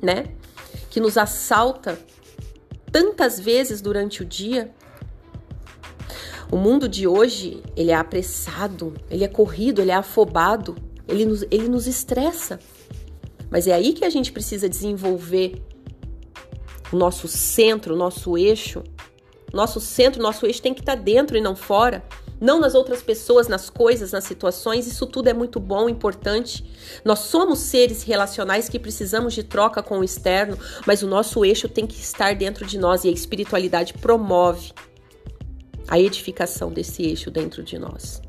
né? 0.00 0.26
Que 0.88 1.00
nos 1.00 1.18
assalta 1.18 1.98
tantas 2.90 3.38
vezes 3.38 3.80
durante 3.80 4.22
o 4.22 4.24
dia. 4.24 4.72
O 6.50 6.56
mundo 6.56 6.88
de 6.88 7.06
hoje, 7.06 7.62
ele 7.76 7.90
é 7.90 7.94
apressado, 7.94 8.94
ele 9.10 9.24
é 9.24 9.28
corrido, 9.28 9.80
ele 9.80 9.90
é 9.90 9.94
afobado, 9.94 10.76
ele 11.06 11.24
nos, 11.24 11.42
ele 11.50 11.68
nos 11.68 11.86
estressa. 11.86 12.58
Mas 13.50 13.66
é 13.66 13.72
aí 13.72 13.92
que 13.92 14.04
a 14.04 14.10
gente 14.10 14.32
precisa 14.32 14.68
desenvolver 14.68 15.62
o 16.92 16.96
nosso 16.96 17.28
centro, 17.28 17.94
o 17.94 17.98
nosso 17.98 18.36
eixo. 18.38 18.82
Nosso 19.52 19.80
centro, 19.80 20.22
nosso 20.22 20.46
eixo 20.46 20.62
tem 20.62 20.74
que 20.74 20.80
estar 20.80 20.94
dentro 20.94 21.36
e 21.36 21.40
não 21.40 21.56
fora 21.56 22.04
não 22.40 22.58
nas 22.58 22.74
outras 22.74 23.02
pessoas, 23.02 23.46
nas 23.46 23.68
coisas, 23.68 24.12
nas 24.12 24.24
situações. 24.24 24.86
Isso 24.86 25.06
tudo 25.06 25.28
é 25.28 25.34
muito 25.34 25.60
bom, 25.60 25.88
importante. 25.88 26.64
Nós 27.04 27.20
somos 27.20 27.58
seres 27.58 28.02
relacionais 28.02 28.68
que 28.68 28.78
precisamos 28.78 29.34
de 29.34 29.42
troca 29.42 29.82
com 29.82 29.98
o 29.98 30.04
externo, 30.04 30.58
mas 30.86 31.02
o 31.02 31.06
nosso 31.06 31.44
eixo 31.44 31.68
tem 31.68 31.86
que 31.86 32.00
estar 32.00 32.34
dentro 32.34 32.64
de 32.64 32.78
nós 32.78 33.04
e 33.04 33.08
a 33.08 33.12
espiritualidade 33.12 33.92
promove 33.94 34.72
a 35.86 35.98
edificação 35.98 36.72
desse 36.72 37.02
eixo 37.02 37.30
dentro 37.30 37.62
de 37.62 37.78
nós. 37.78 38.22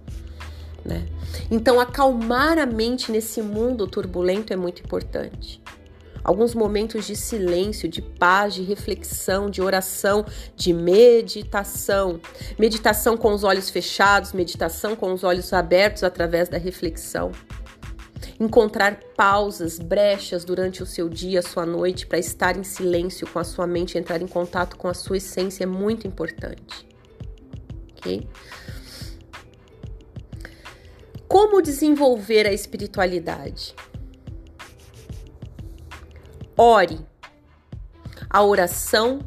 Né? 0.83 1.07
Então, 1.49 1.79
acalmar 1.79 2.57
a 2.57 2.65
mente 2.65 3.11
nesse 3.11 3.41
mundo 3.41 3.87
turbulento 3.87 4.51
é 4.51 4.55
muito 4.55 4.81
importante 4.81 5.61
alguns 6.23 6.53
momentos 6.53 7.05
de 7.05 7.15
silêncio, 7.15 7.87
de 7.87 8.01
paz, 8.01 8.53
de 8.53 8.63
reflexão, 8.63 9.49
de 9.49 9.61
oração, 9.61 10.25
de 10.55 10.73
meditação. 10.73 12.19
Meditação 12.57 13.17
com 13.17 13.33
os 13.33 13.43
olhos 13.43 13.69
fechados, 13.69 14.33
meditação 14.33 14.95
com 14.95 15.13
os 15.13 15.23
olhos 15.23 15.51
abertos 15.53 16.03
através 16.03 16.49
da 16.49 16.57
reflexão. 16.57 17.31
Encontrar 18.39 18.99
pausas, 19.15 19.77
brechas 19.77 20.43
durante 20.43 20.81
o 20.81 20.85
seu 20.85 21.07
dia, 21.07 21.41
sua 21.41 21.65
noite, 21.65 22.07
para 22.07 22.17
estar 22.17 22.57
em 22.57 22.63
silêncio 22.63 23.27
com 23.27 23.39
a 23.39 23.43
sua 23.43 23.67
mente, 23.67 23.97
entrar 23.97 24.21
em 24.21 24.27
contato 24.27 24.77
com 24.77 24.87
a 24.87 24.93
sua 24.93 25.17
essência 25.17 25.63
é 25.63 25.67
muito 25.67 26.07
importante. 26.07 26.87
Ok? 27.97 28.27
Como 31.27 31.61
desenvolver 31.61 32.45
a 32.45 32.51
espiritualidade? 32.51 33.73
Ore. 36.63 36.99
A 38.29 38.43
oração 38.43 39.17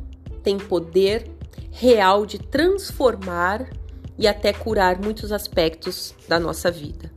tem 0.44 0.56
poder 0.56 1.28
real 1.72 2.24
de 2.24 2.38
transformar 2.38 3.68
e 4.16 4.28
até 4.28 4.52
curar 4.52 5.02
muitos 5.02 5.32
aspectos 5.32 6.14
da 6.28 6.38
nossa 6.38 6.70
vida. 6.70 7.10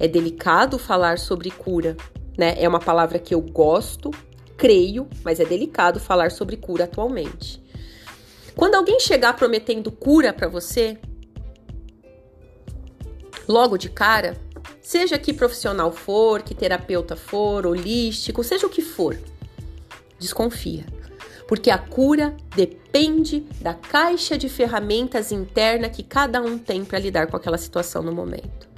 É 0.00 0.08
delicado 0.08 0.78
falar 0.78 1.18
sobre 1.18 1.50
cura, 1.50 1.98
né? 2.38 2.54
É 2.56 2.66
uma 2.66 2.80
palavra 2.80 3.18
que 3.18 3.34
eu 3.34 3.42
gosto, 3.42 4.10
creio, 4.56 5.06
mas 5.22 5.38
é 5.38 5.44
delicado 5.44 6.00
falar 6.00 6.30
sobre 6.30 6.56
cura 6.56 6.84
atualmente. 6.84 7.62
Quando 8.56 8.74
alguém 8.74 8.98
chegar 9.00 9.36
prometendo 9.36 9.92
cura 9.92 10.32
para 10.32 10.48
você, 10.48 10.98
logo 13.46 13.76
de 13.76 13.90
cara, 13.90 14.34
seja 14.82 15.18
que 15.18 15.32
profissional 15.32 15.92
for, 15.92 16.42
que 16.42 16.54
terapeuta 16.54 17.16
for, 17.16 17.66
holístico, 17.66 18.44
seja 18.44 18.66
o 18.66 18.70
que 18.70 18.82
for, 18.82 19.18
desconfia. 20.18 20.84
Porque 21.46 21.70
a 21.70 21.78
cura 21.78 22.34
depende 22.56 23.40
da 23.60 23.74
caixa 23.74 24.38
de 24.38 24.48
ferramentas 24.48 25.30
interna 25.30 25.88
que 25.88 26.02
cada 26.02 26.40
um 26.40 26.58
tem 26.58 26.84
para 26.84 26.98
lidar 26.98 27.26
com 27.26 27.36
aquela 27.36 27.58
situação 27.58 28.02
no 28.02 28.12
momento. 28.12 28.68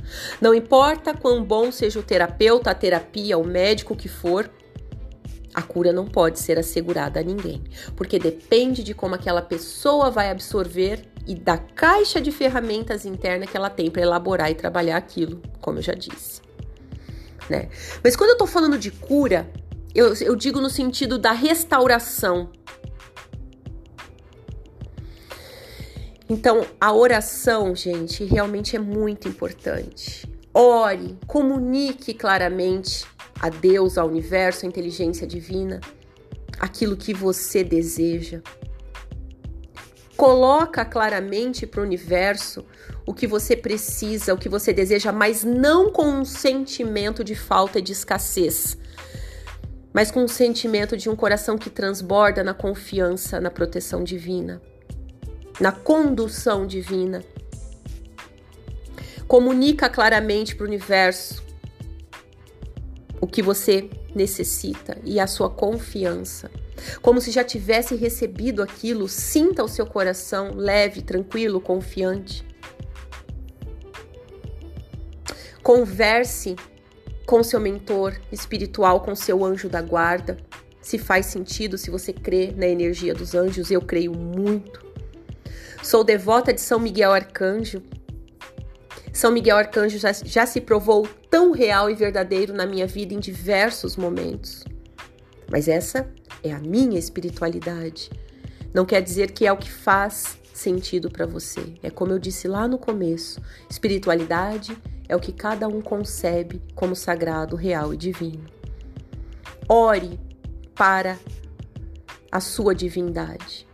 Não 0.40 0.54
importa 0.54 1.14
quão 1.14 1.44
bom 1.44 1.70
seja 1.70 1.98
o 1.98 2.02
terapeuta, 2.02 2.70
a 2.70 2.74
terapia, 2.74 3.38
o 3.38 3.44
médico 3.44 3.96
que 3.96 4.08
for, 4.08 4.50
a 5.54 5.62
cura 5.62 5.92
não 5.92 6.06
pode 6.06 6.38
ser 6.38 6.58
assegurada 6.58 7.20
a 7.20 7.22
ninguém, 7.22 7.64
porque 7.96 8.18
depende 8.18 8.84
de 8.84 8.92
como 8.92 9.14
aquela 9.14 9.40
pessoa 9.40 10.10
vai 10.10 10.30
absorver 10.30 11.02
e 11.26 11.34
da 11.34 11.58
caixa 11.58 12.20
de 12.20 12.30
ferramentas 12.30 13.04
interna 13.04 13.46
que 13.46 13.56
ela 13.56 13.68
tem 13.68 13.90
para 13.90 14.02
elaborar 14.02 14.50
e 14.50 14.54
trabalhar 14.54 14.96
aquilo, 14.96 15.42
como 15.60 15.78
eu 15.78 15.82
já 15.82 15.94
disse. 15.94 16.40
Né? 17.50 17.68
Mas 18.02 18.14
quando 18.14 18.30
eu 18.30 18.38
tô 18.38 18.46
falando 18.46 18.78
de 18.78 18.90
cura, 18.90 19.50
eu, 19.94 20.14
eu 20.14 20.36
digo 20.36 20.60
no 20.60 20.70
sentido 20.70 21.18
da 21.18 21.32
restauração. 21.32 22.50
Então, 26.28 26.66
a 26.80 26.92
oração, 26.92 27.74
gente, 27.74 28.24
realmente 28.24 28.74
é 28.74 28.78
muito 28.78 29.28
importante. 29.28 30.28
Ore, 30.52 31.16
comunique 31.26 32.12
claramente 32.12 33.06
a 33.40 33.48
Deus, 33.48 33.96
ao 33.96 34.08
universo, 34.08 34.64
à 34.64 34.68
inteligência 34.68 35.26
divina, 35.26 35.80
aquilo 36.58 36.96
que 36.96 37.14
você 37.14 37.62
deseja. 37.62 38.40
Coloca 40.16 40.84
claramente 40.84 41.66
para 41.66 41.80
o 41.80 41.84
universo 41.84 42.64
o 43.04 43.12
que 43.12 43.26
você 43.26 43.54
precisa, 43.54 44.32
o 44.32 44.38
que 44.38 44.48
você 44.48 44.72
deseja, 44.72 45.12
mas 45.12 45.44
não 45.44 45.92
com 45.92 46.06
um 46.06 46.24
sentimento 46.24 47.22
de 47.22 47.34
falta 47.34 47.78
e 47.78 47.82
de 47.82 47.92
escassez, 47.92 48.78
mas 49.92 50.10
com 50.10 50.24
um 50.24 50.28
sentimento 50.28 50.96
de 50.96 51.08
um 51.08 51.16
coração 51.16 51.58
que 51.58 51.68
transborda 51.68 52.42
na 52.42 52.54
confiança 52.54 53.40
na 53.40 53.50
proteção 53.50 54.02
divina, 54.02 54.60
na 55.60 55.70
condução 55.70 56.66
divina. 56.66 57.22
Comunica 59.28 59.88
claramente 59.88 60.56
para 60.56 60.64
o 60.64 60.68
universo 60.68 61.44
o 63.20 63.26
que 63.26 63.42
você 63.42 63.90
necessita 64.14 64.98
e 65.04 65.20
a 65.20 65.26
sua 65.26 65.50
confiança. 65.50 66.50
Como 67.00 67.20
se 67.20 67.30
já 67.30 67.42
tivesse 67.42 67.94
recebido 67.94 68.62
aquilo, 68.62 69.08
sinta 69.08 69.64
o 69.64 69.68
seu 69.68 69.86
coração 69.86 70.52
leve, 70.54 71.02
tranquilo, 71.02 71.60
confiante. 71.60 72.44
Converse 75.62 76.56
com 77.26 77.42
seu 77.42 77.58
mentor 77.58 78.20
espiritual, 78.30 79.00
com 79.00 79.14
seu 79.14 79.44
anjo 79.44 79.68
da 79.68 79.82
guarda. 79.82 80.36
Se 80.80 80.98
faz 80.98 81.26
sentido, 81.26 81.76
se 81.76 81.90
você 81.90 82.12
crê 82.12 82.52
na 82.56 82.66
energia 82.66 83.14
dos 83.14 83.34
anjos, 83.34 83.70
eu 83.70 83.80
creio 83.80 84.12
muito. 84.12 84.84
Sou 85.82 86.04
devota 86.04 86.52
de 86.52 86.60
São 86.60 86.78
Miguel 86.78 87.12
Arcanjo 87.12 87.82
são 89.16 89.32
Miguel 89.32 89.56
Arcanjo 89.56 89.96
já, 89.98 90.12
já 90.12 90.44
se 90.44 90.60
provou 90.60 91.08
tão 91.30 91.50
real 91.50 91.88
e 91.88 91.94
verdadeiro 91.94 92.52
na 92.52 92.66
minha 92.66 92.86
vida 92.86 93.14
em 93.14 93.18
diversos 93.18 93.96
momentos. 93.96 94.62
Mas 95.50 95.68
essa 95.68 96.06
é 96.46 96.52
a 96.52 96.58
minha 96.58 96.98
espiritualidade. 96.98 98.10
Não 98.72 98.84
quer 98.84 99.00
dizer 99.02 99.32
que 99.32 99.46
é 99.46 99.52
o 99.52 99.56
que 99.56 99.70
faz 99.70 100.38
sentido 100.52 101.10
para 101.10 101.26
você. 101.26 101.74
É 101.82 101.90
como 101.90 102.12
eu 102.12 102.18
disse 102.18 102.48
lá 102.48 102.66
no 102.66 102.78
começo: 102.78 103.40
espiritualidade 103.68 104.76
é 105.08 105.14
o 105.14 105.20
que 105.20 105.32
cada 105.32 105.68
um 105.68 105.80
concebe 105.80 106.62
como 106.74 106.96
sagrado, 106.96 107.56
real 107.56 107.92
e 107.92 107.96
divino. 107.96 108.44
Ore 109.68 110.18
para 110.74 111.18
a 112.30 112.40
sua 112.40 112.74
divindade. 112.74 113.66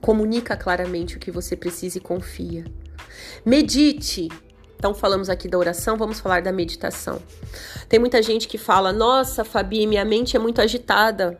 Comunica 0.00 0.56
claramente 0.56 1.16
o 1.16 1.20
que 1.20 1.30
você 1.30 1.56
precisa 1.56 1.98
e 1.98 2.00
confia. 2.00 2.64
Medite 3.44 4.28
então, 4.80 4.94
falamos 4.94 5.28
aqui 5.28 5.46
da 5.46 5.58
oração, 5.58 5.98
vamos 5.98 6.20
falar 6.20 6.40
da 6.40 6.50
meditação. 6.50 7.20
Tem 7.86 8.00
muita 8.00 8.22
gente 8.22 8.48
que 8.48 8.56
fala: 8.56 8.94
Nossa, 8.94 9.44
Fabi, 9.44 9.86
minha 9.86 10.06
mente 10.06 10.38
é 10.38 10.40
muito 10.40 10.58
agitada. 10.58 11.38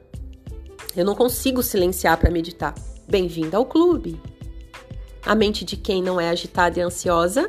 Eu 0.96 1.04
não 1.04 1.14
consigo 1.14 1.62
silenciar 1.62 2.18
para 2.18 2.30
meditar. 2.30 2.74
Bem-vinda 3.08 3.56
ao 3.56 3.64
clube. 3.64 4.20
A 5.24 5.36
mente 5.36 5.64
de 5.64 5.76
quem 5.76 6.02
não 6.02 6.20
é 6.20 6.28
agitada 6.28 6.80
e 6.80 6.82
ansiosa? 6.82 7.48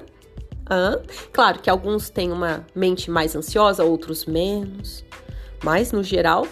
Hã? 0.69 1.01
Claro 1.33 1.59
que 1.59 1.69
alguns 1.69 2.09
têm 2.09 2.31
uma 2.31 2.65
mente 2.75 3.09
mais 3.09 3.35
ansiosa, 3.35 3.83
outros 3.83 4.25
menos. 4.25 5.03
Mas, 5.63 5.91
no 5.91 6.03
geral, 6.03 6.47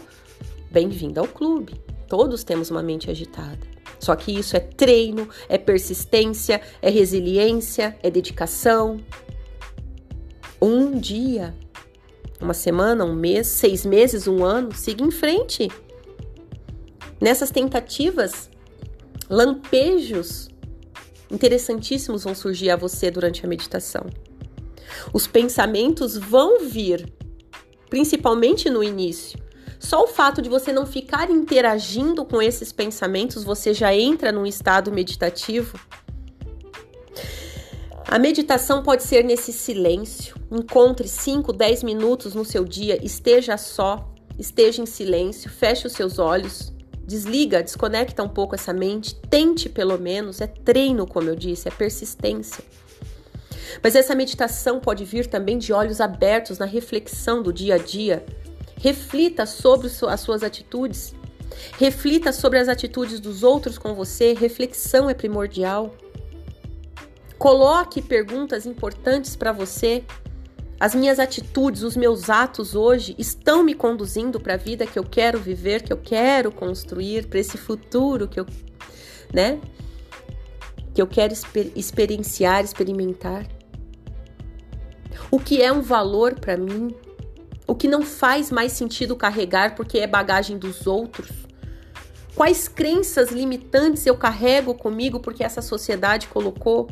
bem-vinda 0.72 1.22
ao 1.22 1.28
clube. 1.28 1.80
Todos 2.08 2.44
temos 2.44 2.72
uma 2.72 2.82
mente 2.82 3.10
agitada. 3.12 3.60
Só 4.00 4.16
que 4.16 4.32
isso 4.32 4.58
é 4.58 4.60
treino, 4.60 5.30
é 5.48 5.60
persistência, 5.60 6.60
é 6.82 6.90
resiliência, 6.90 7.96
é 8.02 8.10
dedicação, 8.10 9.00
um 10.60 10.98
dia, 10.98 11.54
uma 12.42 12.54
semana, 12.54 13.06
um 13.06 13.14
mês, 13.14 13.48
seis 13.48 13.86
meses, 13.86 14.28
um 14.28 14.44
ano, 14.44 14.74
siga 14.74 15.04
em 15.04 15.12
frente. 15.12 15.70
Nessas 17.22 17.52
tentativas, 17.52 18.50
lampejos 19.30 20.50
interessantíssimos 21.32 22.24
vão 22.24 22.34
surgir 22.34 22.70
a 22.70 22.76
você 22.76 23.12
durante 23.12 23.46
a 23.46 23.50
meditação. 23.50 24.06
Os 25.14 25.28
pensamentos 25.28 26.18
vão 26.18 26.68
vir, 26.68 27.12
principalmente 27.90 28.70
no 28.70 28.84
início. 28.84 29.40
Só 29.80 30.04
o 30.04 30.08
fato 30.08 30.42
de 30.42 30.50
você 30.50 30.74
não 30.74 30.86
ficar 30.86 31.30
interagindo 31.30 32.26
com 32.26 32.42
esses 32.42 32.72
pensamentos, 32.72 33.44
você 33.44 33.74
já 33.74 33.94
entra 33.94 34.32
num 34.32 34.46
estado 34.46 34.92
meditativo 34.92 35.80
a 38.12 38.18
meditação 38.18 38.82
pode 38.82 39.04
ser 39.04 39.24
nesse 39.24 39.54
silêncio. 39.54 40.36
Encontre 40.50 41.08
5, 41.08 41.54
10 41.54 41.84
minutos 41.84 42.34
no 42.34 42.44
seu 42.44 42.66
dia, 42.66 42.98
esteja 43.06 43.56
só, 43.56 44.12
esteja 44.36 44.82
em 44.82 44.88
silêncio, 44.88 45.48
feche 45.48 45.86
os 45.86 45.94
seus 45.94 46.18
olhos, 46.18 46.74
desliga, 47.10 47.64
desconecta 47.64 48.24
um 48.24 48.30
pouco 48.30 48.56
essa 48.56 48.72
mente, 48.72 49.16
tente 49.16 49.68
pelo 49.68 49.98
menos, 49.98 50.40
é 50.40 50.48
treino, 50.48 51.08
como 51.08 51.28
eu 51.28 51.36
disse, 51.36 51.68
é 51.68 51.72
persistência. 51.72 52.64
Mas 53.84 53.96
essa 53.96 54.16
meditação 54.16 54.80
pode 54.80 55.04
vir 55.04 55.28
também 55.28 55.58
de 55.58 55.74
olhos 55.74 56.00
abertos 56.00 56.58
na 56.58 56.66
reflexão 56.66 57.42
do 57.42 57.52
dia 57.52 57.76
a 57.76 57.78
dia. 57.78 58.24
Reflita 58.78 59.46
sobre 59.46 59.88
as 59.88 60.22
suas 60.22 60.44
atitudes. 60.44 61.14
Reflita 61.78 62.32
sobre 62.32 62.60
as 62.60 62.68
atitudes 62.68 63.20
dos 63.20 63.44
outros 63.44 63.78
com 63.78 63.94
você. 63.94 64.34
Reflexão 64.34 65.10
é 65.10 65.14
primordial. 65.14 65.94
Coloque 67.38 68.02
perguntas 68.02 68.66
importantes 68.66 69.36
para 69.36 69.52
você. 69.52 70.04
As 70.80 70.96
minhas 70.96 71.20
atitudes, 71.20 71.84
os 71.84 71.98
meus 71.98 72.30
atos 72.30 72.74
hoje 72.74 73.14
estão 73.18 73.62
me 73.62 73.74
conduzindo 73.74 74.40
para 74.40 74.54
a 74.54 74.58
vida 74.58 74.88
que 74.88 74.98
eu 74.98 75.04
quero 75.04 75.38
viver, 75.38 75.84
que 75.84 75.92
eu 75.92 75.98
quero 75.98 76.54
construir, 76.54 77.28
para 77.28 77.40
esse 77.40 77.58
futuro 77.58 78.30
que 78.30 78.40
eu, 78.40 78.46
né? 79.34 79.60
Que 80.94 81.02
eu 81.02 81.08
quero 81.08 81.34
exper 81.34 81.70
experienciar, 81.76 82.64
experimentar. 82.64 83.46
O 85.30 85.38
que 85.38 85.62
é 85.62 85.70
um 85.70 85.82
valor 85.82 86.40
para 86.40 86.56
mim? 86.56 86.96
O 87.68 87.76
que 87.76 87.88
não 87.88 88.02
faz 88.02 88.50
mais 88.50 88.72
sentido 88.72 89.18
carregar 89.18 89.76
porque 89.76 90.00
é 90.00 90.08
bagagem 90.08 90.58
dos 90.58 90.88
outros? 90.88 91.30
Quais 92.36 92.70
crenças 92.70 93.32
limitantes 93.32 94.06
eu 94.06 94.16
carrego 94.16 94.74
comigo 94.74 95.20
porque 95.20 95.44
essa 95.44 95.62
sociedade 95.62 96.28
colocou? 96.28 96.90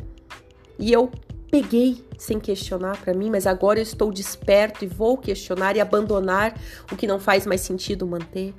E 0.78 0.92
eu 0.92 1.10
peguei 1.50 2.04
sem 2.16 2.38
questionar 2.38 3.00
para 3.00 3.14
mim, 3.14 3.30
mas 3.30 3.46
agora 3.46 3.78
eu 3.78 3.82
estou 3.82 4.12
desperto 4.12 4.84
e 4.84 4.88
vou 4.88 5.16
questionar 5.16 5.76
e 5.76 5.80
abandonar 5.80 6.58
o 6.92 6.96
que 6.96 7.06
não 7.06 7.18
faz 7.18 7.46
mais 7.46 7.60
sentido 7.60 8.06
manter. 8.06 8.54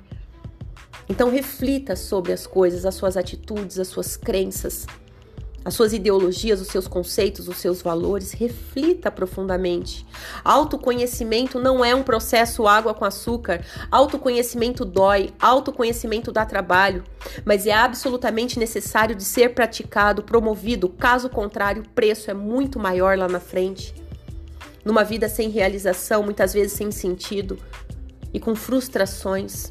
Então 1.08 1.28
reflita 1.28 1.96
sobre 1.96 2.32
as 2.32 2.46
coisas, 2.46 2.86
as 2.86 2.94
suas 2.94 3.16
atitudes, 3.16 3.78
as 3.78 3.88
suas 3.88 4.16
crenças. 4.16 4.86
As 5.62 5.74
suas 5.74 5.92
ideologias, 5.92 6.60
os 6.60 6.68
seus 6.68 6.88
conceitos, 6.88 7.46
os 7.46 7.58
seus 7.58 7.82
valores, 7.82 8.32
reflita 8.32 9.10
profundamente. 9.10 10.06
Autoconhecimento 10.42 11.58
não 11.58 11.84
é 11.84 11.94
um 11.94 12.02
processo 12.02 12.66
água 12.66 12.94
com 12.94 13.04
açúcar. 13.04 13.62
Autoconhecimento 13.90 14.84
dói, 14.86 15.30
autoconhecimento 15.38 16.32
dá 16.32 16.46
trabalho, 16.46 17.04
mas 17.44 17.66
é 17.66 17.72
absolutamente 17.72 18.58
necessário 18.58 19.14
de 19.14 19.24
ser 19.24 19.54
praticado, 19.54 20.22
promovido. 20.22 20.88
Caso 20.88 21.28
contrário, 21.28 21.82
o 21.82 21.88
preço 21.90 22.30
é 22.30 22.34
muito 22.34 22.78
maior 22.78 23.18
lá 23.18 23.28
na 23.28 23.40
frente. 23.40 23.94
Numa 24.82 25.04
vida 25.04 25.28
sem 25.28 25.50
realização, 25.50 26.22
muitas 26.22 26.54
vezes 26.54 26.72
sem 26.72 26.90
sentido 26.90 27.58
e 28.32 28.40
com 28.40 28.54
frustrações. 28.54 29.70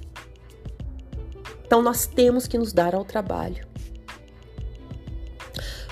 Então 1.66 1.82
nós 1.82 2.06
temos 2.06 2.46
que 2.46 2.60
nos 2.60 2.74
dar 2.74 2.94
ao 2.94 3.04
trabalho. 3.04 3.69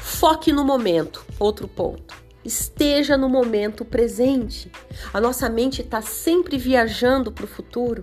Foque 0.07 0.53
no 0.53 0.63
momento. 0.63 1.23
Outro 1.37 1.67
ponto. 1.67 2.15
Esteja 2.43 3.17
no 3.17 3.29
momento 3.29 3.85
presente. 3.85 4.71
A 5.13 5.19
nossa 5.21 5.47
mente 5.47 5.81
está 5.81 6.01
sempre 6.01 6.57
viajando 6.57 7.31
para 7.31 7.43
o 7.43 7.47
futuro. 7.47 8.01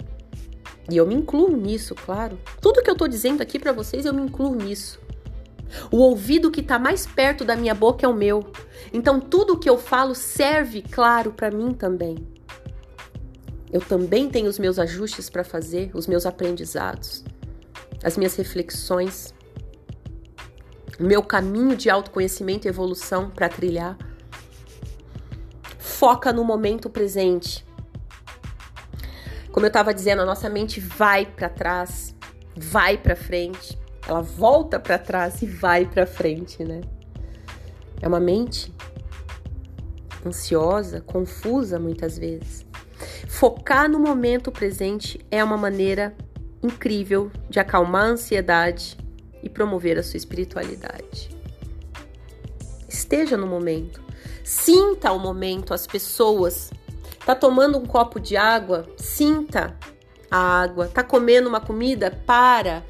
E 0.88 0.96
eu 0.96 1.06
me 1.06 1.14
incluo 1.14 1.56
nisso, 1.56 1.94
claro. 1.94 2.38
Tudo 2.60 2.82
que 2.82 2.90
eu 2.90 2.92
estou 2.92 3.08
dizendo 3.08 3.42
aqui 3.42 3.58
para 3.58 3.72
vocês, 3.72 4.04
eu 4.04 4.14
me 4.14 4.20
incluo 4.20 4.54
nisso. 4.54 5.00
O 5.90 5.96
ouvido 5.96 6.52
que 6.52 6.60
está 6.60 6.78
mais 6.78 7.04
perto 7.04 7.42
da 7.42 7.56
minha 7.56 7.74
boca 7.74 8.06
é 8.06 8.08
o 8.08 8.14
meu. 8.14 8.52
Então, 8.92 9.18
tudo 9.18 9.58
que 9.58 9.68
eu 9.68 9.78
falo 9.78 10.14
serve, 10.14 10.82
claro, 10.82 11.32
para 11.32 11.50
mim 11.50 11.72
também. 11.72 12.16
Eu 13.72 13.80
também 13.80 14.28
tenho 14.28 14.48
os 14.48 14.58
meus 14.58 14.78
ajustes 14.78 15.28
para 15.28 15.42
fazer, 15.42 15.90
os 15.94 16.06
meus 16.06 16.26
aprendizados, 16.26 17.24
as 18.04 18.16
minhas 18.16 18.36
reflexões 18.36 19.33
meu 20.98 21.22
caminho 21.22 21.76
de 21.76 21.90
autoconhecimento 21.90 22.66
e 22.66 22.68
evolução 22.68 23.30
para 23.30 23.48
trilhar. 23.48 23.96
Foca 25.78 26.32
no 26.32 26.44
momento 26.44 26.88
presente. 26.88 27.64
Como 29.50 29.64
eu 29.64 29.68
estava 29.68 29.94
dizendo, 29.94 30.22
a 30.22 30.26
nossa 30.26 30.48
mente 30.48 30.80
vai 30.80 31.24
para 31.24 31.48
trás, 31.48 32.14
vai 32.56 32.98
para 32.98 33.14
frente, 33.14 33.78
ela 34.06 34.20
volta 34.20 34.80
para 34.80 34.98
trás 34.98 35.42
e 35.42 35.46
vai 35.46 35.86
para 35.86 36.06
frente, 36.06 36.64
né? 36.64 36.80
É 38.00 38.08
uma 38.08 38.20
mente 38.20 38.74
ansiosa, 40.26 41.00
confusa 41.00 41.78
muitas 41.78 42.18
vezes. 42.18 42.66
Focar 43.28 43.88
no 43.88 43.98
momento 43.98 44.50
presente 44.50 45.24
é 45.30 45.42
uma 45.42 45.56
maneira 45.56 46.14
incrível 46.62 47.30
de 47.48 47.60
acalmar 47.60 48.04
a 48.04 48.08
ansiedade 48.08 48.96
e 49.44 49.48
promover 49.50 49.98
a 49.98 50.02
sua 50.02 50.16
espiritualidade. 50.16 51.28
Esteja 52.88 53.36
no 53.36 53.46
momento. 53.46 54.02
Sinta 54.42 55.12
o 55.12 55.18
momento, 55.18 55.74
as 55.74 55.86
pessoas. 55.86 56.72
Tá 57.24 57.34
tomando 57.34 57.78
um 57.78 57.84
copo 57.84 58.18
de 58.18 58.36
água? 58.36 58.86
Sinta 58.96 59.78
a 60.30 60.38
água. 60.38 60.88
Tá 60.88 61.04
comendo 61.04 61.48
uma 61.48 61.60
comida? 61.60 62.10
Para. 62.26 62.82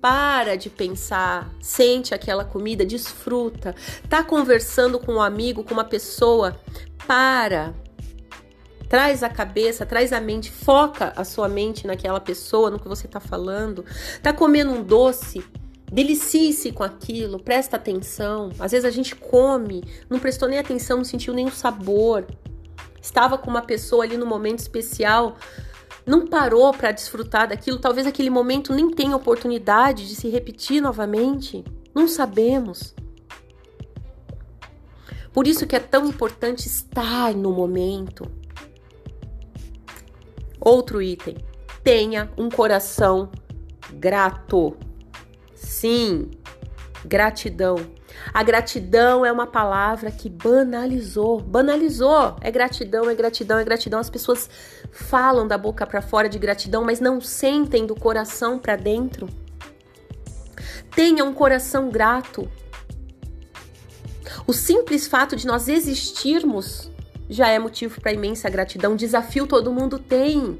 Para 0.00 0.56
de 0.56 0.70
pensar, 0.70 1.52
sente 1.60 2.14
aquela 2.14 2.44
comida, 2.44 2.86
desfruta. 2.86 3.74
Tá 4.08 4.24
conversando 4.24 4.98
com 4.98 5.14
um 5.14 5.20
amigo, 5.20 5.62
com 5.62 5.74
uma 5.74 5.84
pessoa? 5.84 6.58
Para. 7.06 7.74
Traz 8.88 9.22
a 9.22 9.28
cabeça, 9.28 9.86
traz 9.86 10.12
a 10.12 10.20
mente, 10.20 10.50
foca 10.50 11.12
a 11.14 11.22
sua 11.22 11.48
mente 11.48 11.86
naquela 11.86 12.18
pessoa, 12.18 12.70
no 12.70 12.78
que 12.80 12.88
você 12.88 13.06
tá 13.06 13.20
falando. 13.20 13.84
Tá 14.22 14.32
comendo 14.32 14.72
um 14.72 14.82
doce? 14.82 15.44
Delicie-se 15.90 16.70
com 16.70 16.84
aquilo, 16.84 17.42
presta 17.42 17.76
atenção. 17.76 18.50
Às 18.60 18.70
vezes 18.70 18.84
a 18.84 18.90
gente 18.90 19.16
come, 19.16 19.82
não 20.08 20.20
prestou 20.20 20.48
nem 20.48 20.58
atenção, 20.58 20.98
não 20.98 21.04
sentiu 21.04 21.34
nem 21.34 21.50
sabor. 21.50 22.26
Estava 23.02 23.36
com 23.36 23.50
uma 23.50 23.62
pessoa 23.62 24.04
ali 24.04 24.16
no 24.16 24.26
momento 24.26 24.60
especial, 24.60 25.36
não 26.06 26.26
parou 26.26 26.72
para 26.72 26.92
desfrutar 26.92 27.48
daquilo. 27.48 27.78
Talvez 27.78 28.06
aquele 28.06 28.30
momento 28.30 28.72
nem 28.72 28.90
tenha 28.90 29.16
oportunidade 29.16 30.06
de 30.06 30.14
se 30.14 30.28
repetir 30.28 30.80
novamente. 30.80 31.64
Não 31.94 32.06
sabemos. 32.06 32.94
Por 35.32 35.46
isso 35.46 35.66
que 35.66 35.76
é 35.76 35.80
tão 35.80 36.06
importante 36.06 36.66
estar 36.66 37.34
no 37.34 37.52
momento. 37.52 38.30
Outro 40.60 41.00
item: 41.02 41.36
tenha 41.82 42.30
um 42.36 42.48
coração 42.48 43.30
grato. 43.94 44.76
Sim, 45.70 46.32
gratidão. 47.04 47.76
A 48.34 48.42
gratidão 48.42 49.24
é 49.24 49.30
uma 49.30 49.46
palavra 49.46 50.10
que 50.10 50.28
banalizou. 50.28 51.40
Banalizou. 51.40 52.36
É 52.40 52.50
gratidão, 52.50 53.08
é 53.08 53.14
gratidão, 53.14 53.56
é 53.56 53.64
gratidão. 53.64 54.00
As 54.00 54.10
pessoas 54.10 54.50
falam 54.90 55.46
da 55.46 55.56
boca 55.56 55.86
para 55.86 56.02
fora 56.02 56.28
de 56.28 56.40
gratidão, 56.40 56.82
mas 56.82 56.98
não 56.98 57.20
sentem 57.20 57.86
do 57.86 57.94
coração 57.94 58.58
para 58.58 58.74
dentro. 58.74 59.28
Tenha 60.90 61.24
um 61.24 61.32
coração 61.32 61.88
grato. 61.88 62.50
O 64.48 64.52
simples 64.52 65.06
fato 65.06 65.36
de 65.36 65.46
nós 65.46 65.68
existirmos 65.68 66.90
já 67.28 67.48
é 67.48 67.60
motivo 67.60 68.00
para 68.00 68.12
imensa 68.12 68.50
gratidão. 68.50 68.96
Desafio 68.96 69.46
todo 69.46 69.72
mundo 69.72 70.00
tem. 70.00 70.58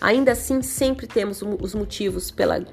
Ainda 0.00 0.30
assim, 0.30 0.62
sempre 0.62 1.08
temos 1.08 1.42
os 1.42 1.74
motivos 1.74 2.30
pela 2.30 2.64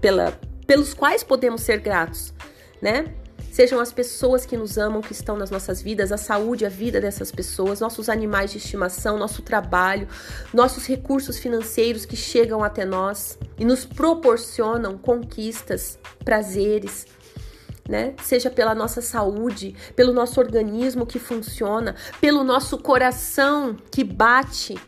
pela, 0.00 0.38
pelos 0.66 0.94
quais 0.94 1.22
podemos 1.22 1.62
ser 1.62 1.80
gratos, 1.80 2.32
né? 2.80 3.14
Sejam 3.50 3.80
as 3.80 3.92
pessoas 3.92 4.46
que 4.46 4.56
nos 4.56 4.78
amam, 4.78 5.02
que 5.02 5.12
estão 5.12 5.36
nas 5.36 5.50
nossas 5.50 5.82
vidas, 5.82 6.12
a 6.12 6.16
saúde, 6.16 6.64
a 6.64 6.68
vida 6.68 7.00
dessas 7.00 7.32
pessoas, 7.32 7.80
nossos 7.80 8.08
animais 8.08 8.52
de 8.52 8.58
estimação, 8.58 9.18
nosso 9.18 9.42
trabalho, 9.42 10.06
nossos 10.54 10.86
recursos 10.86 11.36
financeiros 11.36 12.06
que 12.06 12.14
chegam 12.14 12.62
até 12.62 12.84
nós 12.84 13.36
e 13.58 13.64
nos 13.64 13.84
proporcionam 13.84 14.96
conquistas, 14.96 15.98
prazeres, 16.24 17.06
né? 17.88 18.14
Seja 18.22 18.48
pela 18.50 18.72
nossa 18.72 19.02
saúde, 19.02 19.74
pelo 19.96 20.12
nosso 20.12 20.38
organismo 20.38 21.04
que 21.04 21.18
funciona, 21.18 21.96
pelo 22.20 22.44
nosso 22.44 22.78
coração 22.78 23.76
que 23.90 24.04
bate 24.04 24.78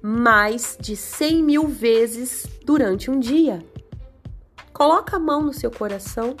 mais 0.00 0.78
de 0.80 0.94
100 0.94 1.42
mil 1.42 1.66
vezes 1.66 2.46
durante 2.64 3.10
um 3.10 3.18
dia. 3.18 3.58
Coloca 4.76 5.16
a 5.16 5.18
mão 5.18 5.40
no 5.40 5.54
seu 5.54 5.70
coração. 5.70 6.36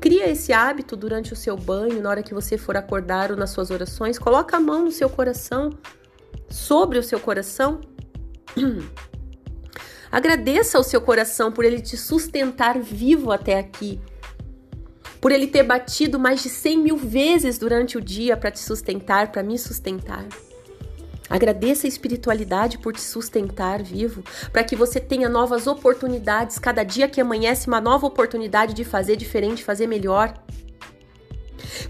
Cria 0.00 0.28
esse 0.28 0.52
hábito 0.52 0.96
durante 0.96 1.32
o 1.32 1.36
seu 1.36 1.56
banho, 1.56 2.02
na 2.02 2.10
hora 2.10 2.24
que 2.24 2.34
você 2.34 2.58
for 2.58 2.76
acordar 2.76 3.30
ou 3.30 3.36
nas 3.36 3.50
suas 3.50 3.70
orações. 3.70 4.18
Coloca 4.18 4.56
a 4.56 4.60
mão 4.60 4.86
no 4.86 4.90
seu 4.90 5.08
coração, 5.08 5.70
sobre 6.50 6.98
o 6.98 7.02
seu 7.04 7.20
coração. 7.20 7.80
Agradeça 10.10 10.76
ao 10.76 10.82
seu 10.82 11.00
coração 11.00 11.52
por 11.52 11.64
ele 11.64 11.80
te 11.80 11.96
sustentar 11.96 12.76
vivo 12.80 13.30
até 13.30 13.60
aqui. 13.60 14.00
Por 15.20 15.30
ele 15.30 15.46
ter 15.46 15.62
batido 15.62 16.18
mais 16.18 16.42
de 16.42 16.48
100 16.48 16.78
mil 16.78 16.96
vezes 16.96 17.58
durante 17.58 17.96
o 17.96 18.00
dia 18.00 18.36
para 18.36 18.50
te 18.50 18.58
sustentar, 18.58 19.30
para 19.30 19.44
me 19.44 19.56
sustentar. 19.56 20.26
Agradeça 21.32 21.86
a 21.86 21.88
espiritualidade 21.88 22.76
por 22.76 22.92
te 22.92 23.00
sustentar 23.00 23.82
vivo, 23.82 24.22
para 24.52 24.62
que 24.62 24.76
você 24.76 25.00
tenha 25.00 25.30
novas 25.30 25.66
oportunidades. 25.66 26.58
Cada 26.58 26.84
dia 26.84 27.08
que 27.08 27.22
amanhece, 27.22 27.68
uma 27.68 27.80
nova 27.80 28.06
oportunidade 28.06 28.74
de 28.74 28.84
fazer 28.84 29.16
diferente, 29.16 29.64
fazer 29.64 29.86
melhor. 29.86 30.34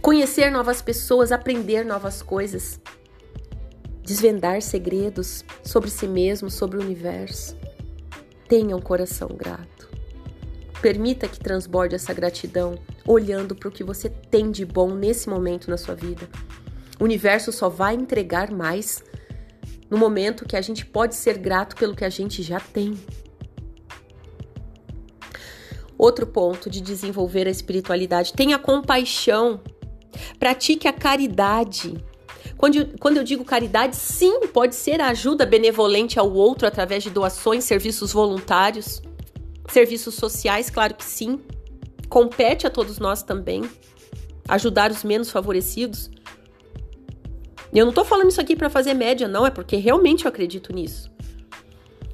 Conhecer 0.01 0.49
novas 0.49 0.81
pessoas, 0.81 1.33
aprender 1.33 1.85
novas 1.85 2.23
coisas. 2.23 2.81
Desvendar 4.05 4.63
segredos 4.63 5.45
sobre 5.65 5.91
si 5.91 6.07
mesmo, 6.07 6.49
sobre 6.49 6.79
o 6.79 6.81
universo. 6.81 7.57
Tenha 8.49 8.77
um 8.77 8.81
coração 8.81 9.27
grato. 9.27 9.91
Permita 10.81 11.27
que 11.27 11.41
transborde 11.41 11.97
essa 11.97 12.15
gratidão, 12.15 12.79
olhando 13.05 13.57
para 13.57 13.69
o 13.69 13.73
que 13.73 13.83
você 13.83 14.09
tem 14.09 14.53
de 14.53 14.65
bom 14.65 14.95
nesse 14.95 15.29
momento 15.29 15.69
na 15.69 15.77
sua 15.77 15.97
vida. 15.97 16.29
O 17.01 17.03
universo 17.03 17.51
só 17.51 17.69
vai 17.69 17.97
entregar 17.97 18.53
mais 18.53 19.03
no 19.93 19.99
momento 19.99 20.47
que 20.47 20.57
a 20.57 20.63
gente 20.63 20.87
pode 20.87 21.15
ser 21.15 21.37
grato 21.37 21.77
pelo 21.77 21.95
que 21.95 22.03
a 22.03 22.09
gente 22.09 22.43
já 22.43 22.59
tem. 22.59 22.99
Outro 25.99 26.27
ponto 26.27 26.71
de 26.71 26.81
desenvolver 26.81 27.47
a 27.47 27.51
espiritualidade: 27.51 28.33
tenha 28.33 28.59
compaixão, 28.59 29.61
pratique 30.39 30.89
a 30.89 30.95
caridade. 30.95 32.03
Quando 32.57 32.77
eu, 32.77 32.89
quando 32.99 33.19
eu 33.19 33.23
digo 33.23 33.45
caridade, 33.45 33.95
sim, 33.95 34.47
pode 34.47 34.75
ser 34.75 34.99
a 34.99 35.09
ajuda 35.09 35.45
benevolente 35.45 36.19
ao 36.19 36.33
outro 36.33 36.67
através 36.67 37.03
de 37.03 37.11
doações, 37.11 37.65
serviços 37.65 38.15
voluntários, 38.15 39.03
serviços 39.69 40.15
sociais, 40.15 40.71
claro 40.71 40.95
que 40.95 41.05
sim. 41.05 41.39
Compete 42.09 42.67
a 42.67 42.71
todos 42.71 42.99
nós 42.99 43.23
também 43.23 43.63
ajudar 44.49 44.91
os 44.91 45.05
menos 45.05 45.31
favorecidos. 45.31 46.11
Eu 47.75 47.87
não 47.87 47.93
tô 47.93 48.05
falando 48.05 48.29
isso 48.29 48.41
aqui 48.41 48.55
para 48.55 48.69
fazer 48.69 48.95
média, 48.95 49.27
não, 49.27 49.47
é 49.47 49.51
porque 49.51 49.77
realmente 49.77 50.25
eu 50.25 50.29
acredito 50.29 50.73
nisso. 50.73 51.11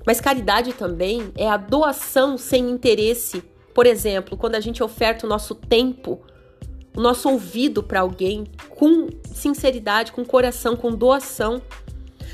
Mas 0.06 0.20
caridade 0.20 0.72
também 0.72 1.32
é 1.36 1.48
a 1.48 1.56
doação 1.56 2.38
sem 2.38 2.70
interesse 2.70 3.42
Por 3.74 3.86
exemplo, 3.86 4.36
quando 4.36 4.56
a 4.56 4.60
gente 4.60 4.82
oferta 4.82 5.24
o 5.24 5.28
nosso 5.28 5.54
tempo, 5.54 6.20
o 6.96 7.00
nosso 7.00 7.28
ouvido 7.28 7.80
para 7.80 8.00
alguém 8.00 8.44
com 8.70 9.06
sinceridade, 9.32 10.10
com 10.10 10.24
coração, 10.24 10.74
com 10.74 10.90
doação, 10.90 11.62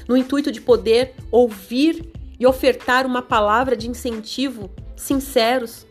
no 0.09 0.17
intuito 0.17 0.51
de 0.51 0.61
poder 0.61 1.15
ouvir 1.31 2.11
e 2.41 2.47
ofertar 2.47 3.05
uma 3.05 3.21
palavra 3.21 3.77
de 3.77 3.91
incentivo 3.91 4.71
sinceros. 4.97 5.87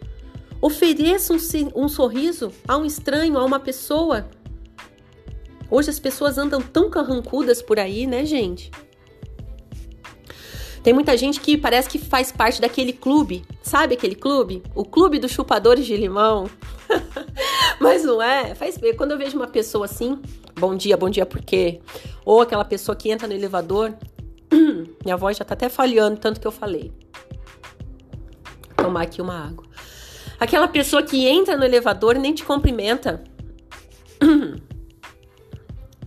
Ofereça 0.59 1.33
um, 1.33 1.37
um 1.83 1.87
sorriso 1.87 2.51
a 2.67 2.75
um 2.75 2.83
estranho, 2.85 3.37
a 3.37 3.45
uma 3.45 3.59
pessoa. 3.59 4.27
Hoje 5.75 5.89
as 5.89 5.97
pessoas 5.97 6.37
andam 6.37 6.61
tão 6.61 6.87
carrancudas 6.87 7.59
por 7.59 7.79
aí, 7.79 8.05
né, 8.05 8.23
gente? 8.27 8.69
Tem 10.83 10.93
muita 10.93 11.17
gente 11.17 11.39
que 11.39 11.57
parece 11.57 11.89
que 11.89 11.97
faz 11.97 12.31
parte 12.31 12.61
daquele 12.61 12.93
clube, 12.93 13.43
sabe 13.63 13.95
aquele 13.95 14.13
clube? 14.13 14.61
O 14.75 14.85
clube 14.85 15.17
dos 15.17 15.31
chupadores 15.31 15.87
de 15.87 15.97
limão. 15.97 16.47
Mas 17.81 18.03
não 18.03 18.21
é? 18.21 18.53
Faz 18.53 18.77
bem. 18.77 18.95
Quando 18.95 19.13
eu 19.13 19.17
vejo 19.17 19.35
uma 19.35 19.47
pessoa 19.47 19.85
assim, 19.85 20.21
bom 20.53 20.75
dia, 20.75 20.95
bom 20.95 21.09
dia 21.09 21.25
por 21.25 21.41
quê? 21.41 21.81
Ou 22.23 22.39
aquela 22.39 22.63
pessoa 22.63 22.95
que 22.95 23.09
entra 23.09 23.27
no 23.27 23.33
elevador, 23.33 23.95
minha 25.03 25.17
voz 25.17 25.37
já 25.37 25.43
tá 25.43 25.55
até 25.55 25.69
falhando 25.69 26.19
tanto 26.19 26.39
que 26.39 26.45
eu 26.45 26.51
falei. 26.51 26.93
Tomar 28.77 29.01
aqui 29.01 29.23
uma 29.23 29.47
água. 29.47 29.65
Aquela 30.39 30.67
pessoa 30.67 31.01
que 31.01 31.25
entra 31.25 31.57
no 31.57 31.65
elevador 31.65 32.15
e 32.15 32.19
nem 32.19 32.31
te 32.31 32.45
cumprimenta. 32.45 33.23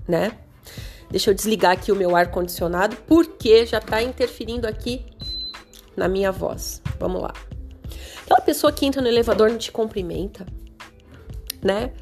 né? 0.06 0.38
Deixa 1.10 1.30
eu 1.30 1.34
desligar 1.34 1.72
aqui 1.72 1.92
o 1.92 1.96
meu 1.96 2.16
ar 2.16 2.30
condicionado 2.30 2.96
porque 3.06 3.64
já 3.64 3.80
tá 3.80 4.02
interferindo 4.02 4.66
aqui 4.66 5.06
na 5.96 6.08
minha 6.08 6.32
voz. 6.32 6.82
Vamos 6.98 7.22
lá. 7.22 7.32
Aquela 8.24 8.40
pessoa 8.40 8.72
que 8.72 8.84
entra 8.84 9.00
no 9.00 9.08
elevador 9.08 9.50
não 9.50 9.58
te 9.58 9.70
cumprimenta, 9.70 10.44
né? 11.62 11.92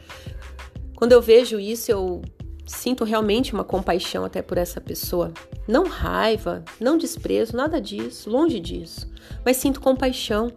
Quando 0.97 1.13
eu 1.13 1.21
vejo 1.21 1.61
isso, 1.61 1.91
eu 1.91 2.23
sinto 2.67 3.05
realmente 3.05 3.53
uma 3.53 3.65
compaixão 3.65 4.25
até 4.25 4.41
por 4.41 4.57
essa 4.57 4.81
pessoa. 4.81 5.33
Não 5.69 5.87
raiva, 5.87 6.65
não 6.81 6.97
desprezo, 6.97 7.57
nada 7.57 7.81
disso, 7.81 8.31
longe 8.31 8.59
disso. 8.59 9.11
Mas 9.45 9.59
sinto 9.59 9.81
compaixão, 9.81 10.51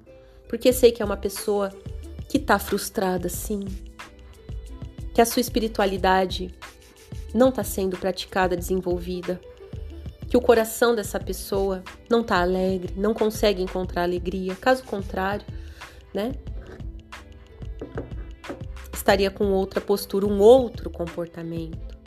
porque 0.48 0.72
sei 0.72 0.92
que 0.92 1.02
é 1.02 1.06
uma 1.06 1.18
pessoa 1.18 1.70
que 2.30 2.40
tá 2.40 2.58
frustrada, 2.58 3.28
sim. 3.28 3.66
Que 5.14 5.22
a 5.22 5.26
sua 5.26 5.42
espiritualidade 5.42 6.54
não 7.34 7.50
está 7.50 7.64
sendo 7.64 7.98
praticada, 7.98 8.56
desenvolvida, 8.56 9.40
que 10.30 10.38
o 10.38 10.42
coração 10.42 10.94
dessa 10.94 11.20
pessoa 11.20 11.84
não 12.10 12.22
está 12.22 12.42
alegre, 12.42 12.94
não 12.98 13.14
consegue 13.14 13.62
encontrar 13.62 14.04
alegria. 14.04 14.56
Caso 14.56 14.84
contrário, 14.84 15.46
né? 16.14 16.34
Estaria 18.94 19.32
com 19.32 19.46
outra 19.52 19.80
postura, 19.80 20.26
um 20.26 20.40
outro 20.40 20.90
comportamento. 20.90 21.98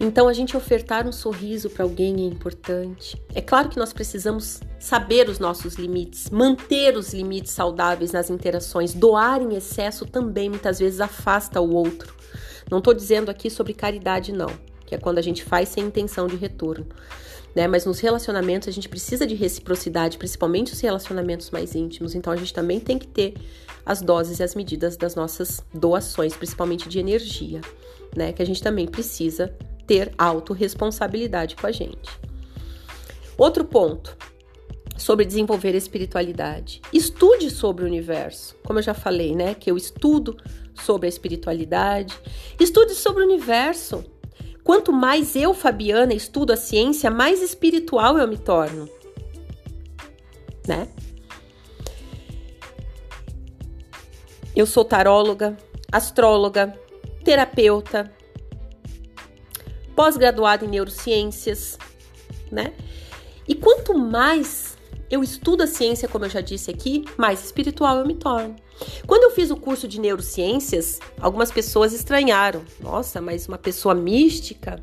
Então, 0.00 0.28
a 0.28 0.32
gente 0.32 0.56
ofertar 0.56 1.08
um 1.08 1.12
sorriso 1.12 1.68
para 1.68 1.82
alguém 1.82 2.14
é 2.24 2.26
importante. 2.26 3.20
É 3.34 3.40
claro 3.40 3.68
que 3.68 3.78
nós 3.78 3.92
precisamos 3.92 4.60
saber 4.78 5.28
os 5.28 5.40
nossos 5.40 5.74
limites, 5.74 6.30
manter 6.30 6.96
os 6.96 7.12
limites 7.12 7.52
saudáveis 7.52 8.12
nas 8.12 8.30
interações. 8.30 8.94
Doar 8.94 9.42
em 9.42 9.56
excesso 9.56 10.06
também 10.06 10.48
muitas 10.48 10.78
vezes 10.78 11.00
afasta 11.00 11.60
o 11.60 11.74
outro. 11.74 12.17
Não 12.70 12.78
estou 12.78 12.92
dizendo 12.92 13.30
aqui 13.30 13.50
sobre 13.50 13.72
caridade, 13.72 14.32
não, 14.32 14.50
que 14.86 14.94
é 14.94 14.98
quando 14.98 15.18
a 15.18 15.22
gente 15.22 15.44
faz 15.44 15.68
sem 15.68 15.84
intenção 15.84 16.26
de 16.26 16.36
retorno. 16.36 16.86
Né? 17.54 17.66
Mas 17.66 17.84
nos 17.84 18.00
relacionamentos 18.00 18.68
a 18.68 18.72
gente 18.72 18.88
precisa 18.88 19.26
de 19.26 19.34
reciprocidade, 19.34 20.18
principalmente 20.18 20.72
os 20.72 20.80
relacionamentos 20.80 21.50
mais 21.50 21.74
íntimos. 21.74 22.14
Então 22.14 22.32
a 22.32 22.36
gente 22.36 22.52
também 22.52 22.78
tem 22.78 22.98
que 22.98 23.06
ter 23.06 23.34
as 23.84 24.02
doses 24.02 24.38
e 24.38 24.42
as 24.42 24.54
medidas 24.54 24.96
das 24.96 25.14
nossas 25.14 25.64
doações, 25.72 26.36
principalmente 26.36 26.88
de 26.88 26.98
energia, 26.98 27.60
né? 28.14 28.32
Que 28.32 28.42
a 28.42 28.46
gente 28.46 28.62
também 28.62 28.86
precisa 28.86 29.54
ter 29.86 30.12
autorresponsabilidade 30.18 31.56
com 31.56 31.66
a 31.66 31.72
gente. 31.72 32.10
Outro 33.36 33.64
ponto 33.64 34.16
sobre 34.98 35.24
desenvolver 35.24 35.74
a 35.74 35.78
espiritualidade. 35.78 36.82
Estude 36.92 37.50
sobre 37.50 37.84
o 37.84 37.86
universo. 37.86 38.56
Como 38.64 38.78
eu 38.78 38.82
já 38.82 38.92
falei, 38.92 39.34
né? 39.34 39.54
Que 39.54 39.70
eu 39.70 39.76
estudo 39.76 40.36
sobre 40.74 41.06
a 41.06 41.08
espiritualidade. 41.08 42.14
Estude 42.60 42.94
sobre 42.94 43.22
o 43.22 43.26
universo. 43.26 44.04
Quanto 44.64 44.92
mais 44.92 45.34
eu, 45.34 45.54
Fabiana, 45.54 46.12
estudo 46.12 46.52
a 46.52 46.56
ciência, 46.56 47.10
mais 47.10 47.40
espiritual 47.40 48.18
eu 48.18 48.28
me 48.28 48.36
torno. 48.36 48.86
Né? 50.66 50.88
Eu 54.54 54.66
sou 54.66 54.84
taróloga, 54.84 55.56
astróloga, 55.90 56.78
terapeuta, 57.24 58.12
pós-graduada 59.96 60.64
em 60.64 60.68
neurociências, 60.68 61.78
né? 62.52 62.74
E 63.46 63.54
quanto 63.54 63.96
mais 63.96 64.67
eu 65.10 65.22
estudo 65.22 65.62
a 65.62 65.66
ciência, 65.66 66.08
como 66.08 66.26
eu 66.26 66.30
já 66.30 66.40
disse 66.40 66.70
aqui, 66.70 67.04
mais 67.16 67.44
espiritual 67.44 67.98
eu 67.98 68.06
me 68.06 68.14
torno. 68.14 68.54
Quando 69.06 69.24
eu 69.24 69.30
fiz 69.30 69.50
o 69.50 69.56
curso 69.56 69.88
de 69.88 70.00
neurociências, 70.00 71.00
algumas 71.20 71.50
pessoas 71.50 71.92
estranharam. 71.92 72.62
Nossa, 72.80 73.20
mas 73.20 73.48
uma 73.48 73.58
pessoa 73.58 73.94
mística, 73.94 74.80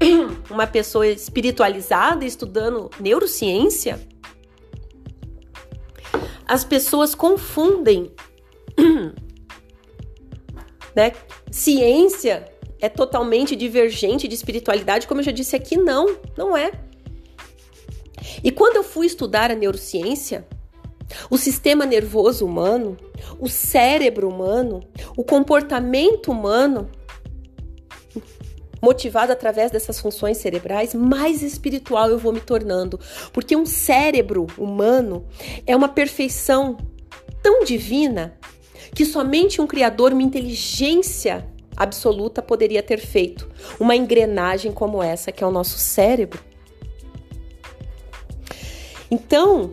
uma 0.50 0.66
pessoa 0.66 1.06
espiritualizada 1.06 2.24
estudando 2.24 2.90
neurociência? 3.00 4.00
As 6.46 6.64
pessoas 6.64 7.14
confundem, 7.14 8.12
né? 10.94 11.12
Ciência 11.50 12.50
é 12.80 12.88
totalmente 12.88 13.54
divergente 13.54 14.26
de 14.26 14.34
espiritualidade, 14.34 15.06
como 15.06 15.20
eu 15.20 15.24
já 15.24 15.32
disse 15.32 15.54
aqui, 15.54 15.76
não, 15.76 16.16
não 16.36 16.56
é. 16.56 16.72
E 18.42 18.50
quando 18.50 18.76
eu 18.76 18.84
fui 18.84 19.06
estudar 19.06 19.50
a 19.50 19.54
neurociência, 19.54 20.46
o 21.28 21.36
sistema 21.36 21.84
nervoso 21.84 22.46
humano, 22.46 22.96
o 23.38 23.48
cérebro 23.48 24.28
humano, 24.28 24.80
o 25.16 25.24
comportamento 25.24 26.30
humano, 26.30 26.88
motivado 28.82 29.32
através 29.32 29.70
dessas 29.70 30.00
funções 30.00 30.38
cerebrais, 30.38 30.94
mais 30.94 31.42
espiritual 31.42 32.08
eu 32.08 32.18
vou 32.18 32.32
me 32.32 32.40
tornando. 32.40 32.98
Porque 33.32 33.54
um 33.56 33.66
cérebro 33.66 34.46
humano 34.56 35.26
é 35.66 35.76
uma 35.76 35.88
perfeição 35.88 36.76
tão 37.42 37.64
divina 37.64 38.38
que 38.94 39.04
somente 39.04 39.60
um 39.60 39.66
criador, 39.66 40.12
uma 40.12 40.22
inteligência 40.22 41.46
absoluta 41.76 42.42
poderia 42.42 42.82
ter 42.82 42.98
feito 42.98 43.48
uma 43.78 43.96
engrenagem 43.96 44.72
como 44.72 45.02
essa 45.02 45.32
que 45.32 45.42
é 45.42 45.46
o 45.46 45.52
nosso 45.52 45.78
cérebro. 45.78 46.49
Então, 49.10 49.72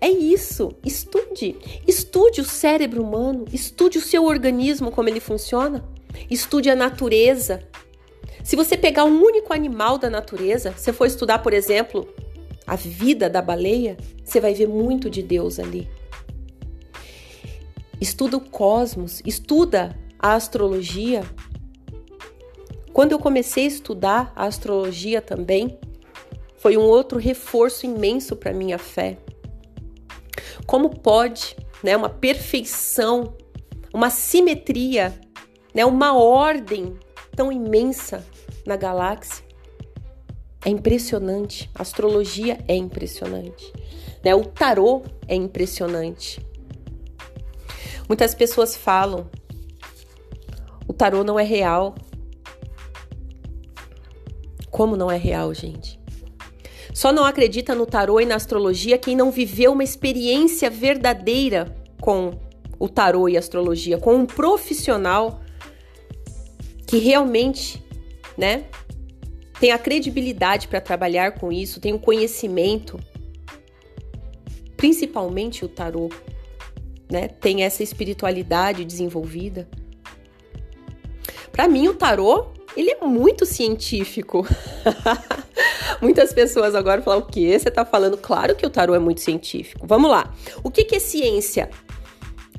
é 0.00 0.08
isso. 0.08 0.72
Estude. 0.84 1.56
Estude 1.86 2.40
o 2.40 2.44
cérebro 2.44 3.02
humano. 3.02 3.44
Estude 3.52 3.98
o 3.98 4.02
seu 4.02 4.24
organismo, 4.24 4.90
como 4.90 5.08
ele 5.08 5.20
funciona. 5.20 5.84
Estude 6.30 6.70
a 6.70 6.76
natureza. 6.76 7.62
Se 8.42 8.56
você 8.56 8.76
pegar 8.76 9.04
um 9.04 9.22
único 9.22 9.52
animal 9.52 9.98
da 9.98 10.08
natureza, 10.08 10.72
se 10.76 10.92
for 10.92 11.06
estudar, 11.06 11.40
por 11.40 11.52
exemplo, 11.52 12.08
a 12.66 12.76
vida 12.76 13.28
da 13.28 13.42
baleia, 13.42 13.96
você 14.24 14.40
vai 14.40 14.54
ver 14.54 14.68
muito 14.68 15.10
de 15.10 15.22
Deus 15.22 15.58
ali. 15.58 15.88
Estuda 18.00 18.38
o 18.38 18.40
cosmos, 18.40 19.20
estuda 19.26 19.94
a 20.18 20.34
astrologia. 20.34 21.22
Quando 22.92 23.12
eu 23.12 23.18
comecei 23.18 23.64
a 23.64 23.68
estudar 23.68 24.32
a 24.34 24.46
astrologia 24.46 25.20
também, 25.20 25.78
foi 26.60 26.76
um 26.76 26.82
outro 26.82 27.18
reforço 27.18 27.86
imenso 27.86 28.36
para 28.36 28.52
minha 28.52 28.78
fé. 28.78 29.16
Como 30.66 30.90
pode, 30.90 31.56
né, 31.82 31.96
uma 31.96 32.10
perfeição, 32.10 33.34
uma 33.94 34.10
simetria, 34.10 35.18
né, 35.74 35.86
uma 35.86 36.12
ordem 36.12 36.98
tão 37.34 37.50
imensa 37.50 38.22
na 38.66 38.76
galáxia? 38.76 39.42
É 40.62 40.68
impressionante. 40.68 41.70
A 41.74 41.80
astrologia 41.80 42.62
é 42.68 42.76
impressionante. 42.76 43.72
Né? 44.22 44.34
O 44.34 44.44
tarô 44.44 45.02
é 45.26 45.34
impressionante. 45.34 46.46
Muitas 48.06 48.34
pessoas 48.34 48.76
falam: 48.76 49.30
o 50.86 50.92
tarô 50.92 51.24
não 51.24 51.40
é 51.40 51.42
real. 51.42 51.94
Como 54.70 54.94
não 54.94 55.10
é 55.10 55.16
real, 55.16 55.54
gente? 55.54 55.99
Só 57.00 57.14
não 57.14 57.24
acredita 57.24 57.74
no 57.74 57.86
tarô 57.86 58.20
e 58.20 58.26
na 58.26 58.34
astrologia 58.34 58.98
quem 58.98 59.16
não 59.16 59.30
viveu 59.30 59.72
uma 59.72 59.82
experiência 59.82 60.68
verdadeira 60.68 61.74
com 61.98 62.38
o 62.78 62.90
tarô 62.90 63.26
e 63.26 63.38
astrologia, 63.38 63.96
com 63.96 64.16
um 64.16 64.26
profissional 64.26 65.40
que 66.86 66.98
realmente, 66.98 67.82
né, 68.36 68.66
tem 69.58 69.72
a 69.72 69.78
credibilidade 69.78 70.68
para 70.68 70.78
trabalhar 70.78 71.38
com 71.38 71.50
isso, 71.50 71.80
tem 71.80 71.94
o 71.94 71.98
conhecimento, 71.98 73.00
principalmente 74.76 75.64
o 75.64 75.68
tarô, 75.68 76.10
né, 77.10 77.28
tem 77.28 77.62
essa 77.62 77.82
espiritualidade 77.82 78.84
desenvolvida. 78.84 79.66
Para 81.50 81.66
mim, 81.66 81.88
o 81.88 81.94
tarô, 81.94 82.48
ele 82.76 82.90
é 82.90 83.04
muito 83.04 83.44
científico. 83.44 84.46
Muitas 86.00 86.32
pessoas 86.32 86.74
agora 86.74 87.02
falam: 87.02 87.20
o 87.20 87.26
que 87.26 87.58
você 87.58 87.68
está 87.68 87.84
falando? 87.84 88.16
Claro 88.16 88.54
que 88.54 88.66
o 88.66 88.70
tarô 88.70 88.94
é 88.94 88.98
muito 88.98 89.20
científico. 89.20 89.86
Vamos 89.86 90.10
lá. 90.10 90.32
O 90.62 90.70
que, 90.70 90.84
que 90.84 90.96
é 90.96 91.00
ciência? 91.00 91.70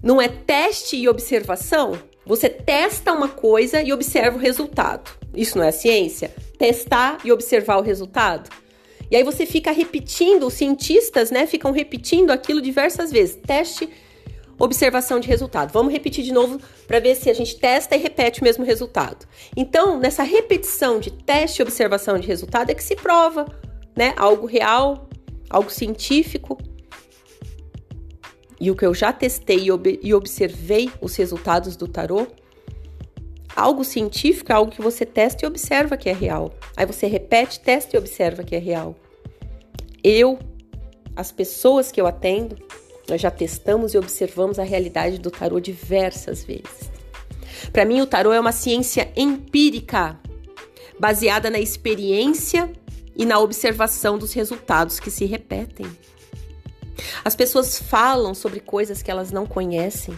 Não 0.04 0.22
é 0.22 0.28
teste 0.28 0.96
e 0.96 1.08
observação? 1.08 1.98
Você 2.26 2.50
testa 2.50 3.14
uma 3.14 3.28
coisa 3.28 3.82
e 3.82 3.92
observa 3.92 4.38
o 4.38 4.40
resultado. 4.40 5.12
Isso 5.36 5.58
não 5.58 5.66
é 5.66 5.72
ciência? 5.72 6.34
Testar 6.58 7.18
e 7.24 7.32
observar 7.32 7.78
o 7.78 7.82
resultado? 7.82 8.50
E 9.10 9.16
aí 9.16 9.24
você 9.24 9.46
fica 9.46 9.72
repetindo, 9.72 10.48
os 10.48 10.54
cientistas, 10.54 11.32
né, 11.32 11.46
ficam 11.46 11.72
repetindo 11.72 12.32
aquilo 12.32 12.62
diversas 12.62 13.12
vezes. 13.12 13.36
Teste, 13.36 13.90
observação 14.64 15.20
de 15.20 15.28
resultado. 15.28 15.72
Vamos 15.72 15.92
repetir 15.92 16.24
de 16.24 16.32
novo 16.32 16.60
para 16.88 17.00
ver 17.00 17.16
se 17.16 17.30
a 17.30 17.34
gente 17.34 17.58
testa 17.58 17.96
e 17.96 18.00
repete 18.00 18.42
o 18.42 18.44
mesmo 18.44 18.64
resultado. 18.64 19.26
Então, 19.56 20.00
nessa 20.00 20.24
repetição 20.24 21.00
de 21.00 21.12
teste 21.12 21.62
e 21.62 21.64
observação 21.64 22.18
de 22.18 22.28
resultado 22.28 22.70
é 22.70 22.74
que 22.74 22.84
se 22.84 22.96
prova, 22.96 23.46
né, 23.96 24.14
algo 24.18 24.46
real, 24.46 25.10
algo 25.50 25.70
científico. 25.70 26.58
E 28.60 28.70
o 28.70 28.76
que 28.76 28.86
eu 28.86 28.94
já 28.94 29.12
testei 29.12 29.68
e, 29.70 30.00
e 30.04 30.14
observei 30.14 30.92
os 31.02 31.16
resultados 31.16 31.76
do 31.76 31.88
tarô 31.88 32.28
Algo 33.56 33.84
científico 33.84 34.52
é 34.52 34.56
algo 34.56 34.72
que 34.72 34.82
você 34.82 35.06
testa 35.06 35.46
e 35.46 35.48
observa 35.48 35.98
que 35.98 36.10
é 36.10 36.14
real. 36.14 36.54
Aí 36.76 36.86
você 36.86 37.08
repete, 37.08 37.60
testa 37.60 37.96
e 37.96 38.00
observa 38.00 38.44
que 38.44 38.56
é 38.56 38.60
real. 38.60 38.96
Eu, 40.04 40.40
as 41.16 41.32
pessoas 41.32 41.92
que 41.92 42.00
eu 42.00 42.08
atendo, 42.08 42.56
nós 43.12 43.20
já 43.20 43.30
testamos 43.30 43.94
e 43.94 43.98
observamos 43.98 44.58
a 44.58 44.64
realidade 44.64 45.20
do 45.20 45.30
tarô 45.30 45.60
diversas 45.60 46.46
vezes. 46.46 46.90
Para 47.74 47.84
mim, 47.84 48.00
o 48.00 48.08
tarô 48.08 48.32
é 48.32 48.40
uma 48.40 48.54
ciência 48.54 49.12
empírica, 49.18 50.18
baseada 50.98 51.50
na 51.50 51.60
experiência 51.60 52.72
e 53.14 53.26
na 53.26 53.38
observação 53.38 54.18
dos 54.18 54.32
resultados 54.32 54.98
que 54.98 55.12
se 55.12 55.26
repetem. 55.26 55.86
As 57.24 57.36
pessoas 57.36 57.78
falam 57.78 58.34
sobre 58.34 58.62
coisas 58.62 59.02
que 59.02 59.12
elas 59.12 59.30
não 59.30 59.46
conhecem, 59.46 60.16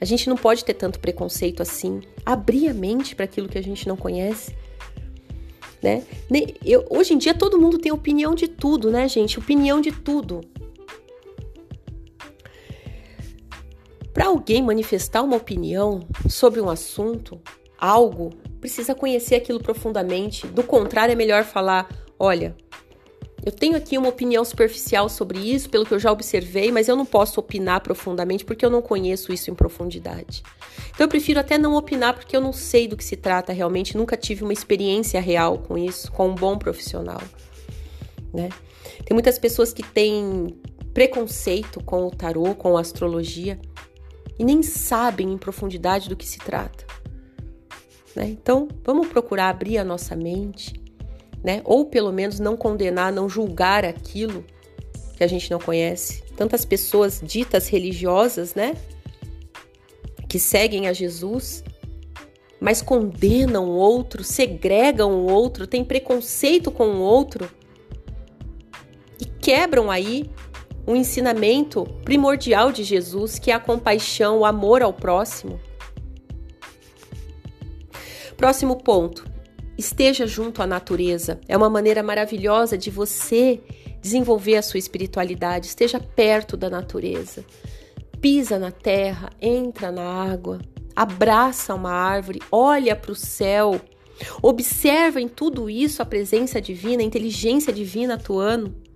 a 0.00 0.04
gente 0.04 0.28
não 0.28 0.36
pode 0.36 0.64
ter 0.64 0.74
tanto 0.74 1.00
preconceito 1.00 1.60
assim. 1.60 2.02
Abrir 2.24 2.68
a 2.68 2.74
mente 2.74 3.16
para 3.16 3.24
aquilo 3.24 3.48
que 3.48 3.58
a 3.58 3.62
gente 3.62 3.88
não 3.88 3.96
conhece. 3.96 4.54
Né? 5.82 6.04
Eu, 6.64 6.86
hoje 6.88 7.14
em 7.14 7.18
dia 7.18 7.34
todo 7.34 7.60
mundo 7.60 7.78
tem 7.78 7.90
opinião 7.90 8.32
de 8.32 8.46
tudo, 8.46 8.92
né, 8.92 9.08
gente? 9.08 9.40
Opinião 9.40 9.80
de 9.80 9.90
tudo. 9.90 10.40
Para 14.12 14.26
alguém 14.26 14.62
manifestar 14.62 15.22
uma 15.22 15.36
opinião 15.36 16.00
sobre 16.28 16.60
um 16.60 16.68
assunto, 16.68 17.40
algo, 17.78 18.30
precisa 18.60 18.94
conhecer 18.94 19.36
aquilo 19.36 19.60
profundamente. 19.60 20.46
Do 20.46 20.62
contrário, 20.62 21.12
é 21.12 21.16
melhor 21.16 21.44
falar: 21.44 21.88
olha, 22.18 22.56
eu 23.44 23.52
tenho 23.52 23.76
aqui 23.76 23.96
uma 23.96 24.08
opinião 24.08 24.44
superficial 24.44 25.08
sobre 25.08 25.38
isso, 25.38 25.70
pelo 25.70 25.86
que 25.86 25.94
eu 25.94 25.98
já 25.98 26.10
observei, 26.10 26.72
mas 26.72 26.88
eu 26.88 26.96
não 26.96 27.06
posso 27.06 27.38
opinar 27.38 27.80
profundamente 27.80 28.44
porque 28.44 28.64
eu 28.64 28.70
não 28.70 28.82
conheço 28.82 29.32
isso 29.32 29.50
em 29.50 29.54
profundidade. 29.54 30.42
Então 30.90 31.04
eu 31.04 31.08
prefiro 31.08 31.38
até 31.38 31.56
não 31.56 31.74
opinar 31.74 32.14
porque 32.14 32.36
eu 32.36 32.40
não 32.40 32.52
sei 32.52 32.88
do 32.88 32.96
que 32.96 33.04
se 33.04 33.16
trata 33.16 33.52
realmente, 33.52 33.96
nunca 33.96 34.16
tive 34.16 34.42
uma 34.42 34.52
experiência 34.52 35.20
real 35.20 35.58
com 35.58 35.78
isso, 35.78 36.10
com 36.10 36.28
um 36.28 36.34
bom 36.34 36.58
profissional, 36.58 37.22
né? 38.34 38.48
Tem 39.04 39.14
muitas 39.14 39.38
pessoas 39.38 39.72
que 39.72 39.82
têm 39.82 40.58
preconceito 40.92 41.82
com 41.84 42.06
o 42.06 42.10
tarô, 42.10 42.54
com 42.54 42.76
a 42.76 42.80
astrologia 42.80 43.58
e 44.38 44.44
nem 44.44 44.62
sabem 44.62 45.32
em 45.32 45.38
profundidade 45.38 46.08
do 46.08 46.16
que 46.16 46.26
se 46.26 46.38
trata. 46.38 46.86
Né? 48.14 48.26
Então, 48.26 48.68
vamos 48.84 49.08
procurar 49.08 49.48
abrir 49.48 49.78
a 49.78 49.84
nossa 49.84 50.14
mente 50.14 50.88
né? 51.42 51.60
Ou 51.64 51.86
pelo 51.86 52.12
menos 52.12 52.38
não 52.38 52.56
condenar, 52.56 53.12
não 53.12 53.28
julgar 53.28 53.84
aquilo 53.84 54.44
que 55.16 55.24
a 55.24 55.26
gente 55.26 55.50
não 55.50 55.58
conhece. 55.58 56.22
Tantas 56.36 56.64
pessoas 56.64 57.20
ditas 57.22 57.68
religiosas, 57.68 58.54
né? 58.54 58.76
Que 60.28 60.38
seguem 60.38 60.88
a 60.88 60.92
Jesus, 60.92 61.64
mas 62.60 62.82
condenam 62.82 63.64
o 63.64 63.76
outro, 63.76 64.22
segregam 64.22 65.12
o 65.12 65.30
outro, 65.30 65.66
têm 65.66 65.84
preconceito 65.84 66.70
com 66.70 66.88
o 66.88 67.00
outro 67.00 67.50
e 69.20 69.24
quebram 69.24 69.90
aí 69.90 70.30
um 70.88 70.96
ensinamento 70.96 71.84
primordial 72.02 72.72
de 72.72 72.82
Jesus, 72.82 73.38
que 73.38 73.50
é 73.50 73.54
a 73.54 73.60
compaixão, 73.60 74.38
o 74.38 74.44
amor 74.46 74.80
ao 74.80 74.92
próximo. 74.92 75.60
Próximo 78.38 78.76
ponto: 78.76 79.26
Esteja 79.76 80.26
junto 80.26 80.62
à 80.62 80.66
natureza. 80.66 81.38
É 81.46 81.54
uma 81.56 81.68
maneira 81.68 82.02
maravilhosa 82.02 82.78
de 82.78 82.90
você 82.90 83.60
desenvolver 84.00 84.56
a 84.56 84.62
sua 84.62 84.78
espiritualidade. 84.78 85.66
Esteja 85.66 86.00
perto 86.00 86.56
da 86.56 86.70
natureza. 86.70 87.44
Pisa 88.18 88.58
na 88.58 88.72
terra, 88.72 89.30
entra 89.40 89.92
na 89.92 90.02
água, 90.02 90.58
abraça 90.96 91.74
uma 91.74 91.92
árvore, 91.92 92.40
olha 92.50 92.96
para 92.96 93.12
o 93.12 93.14
céu. 93.14 93.78
Observa 94.42 95.20
em 95.20 95.28
tudo 95.28 95.68
isso 95.68 96.02
a 96.02 96.06
presença 96.06 96.60
divina, 96.60 97.02
a 97.02 97.06
inteligência 97.06 97.72
divina 97.72 98.14
atuando. 98.14 98.87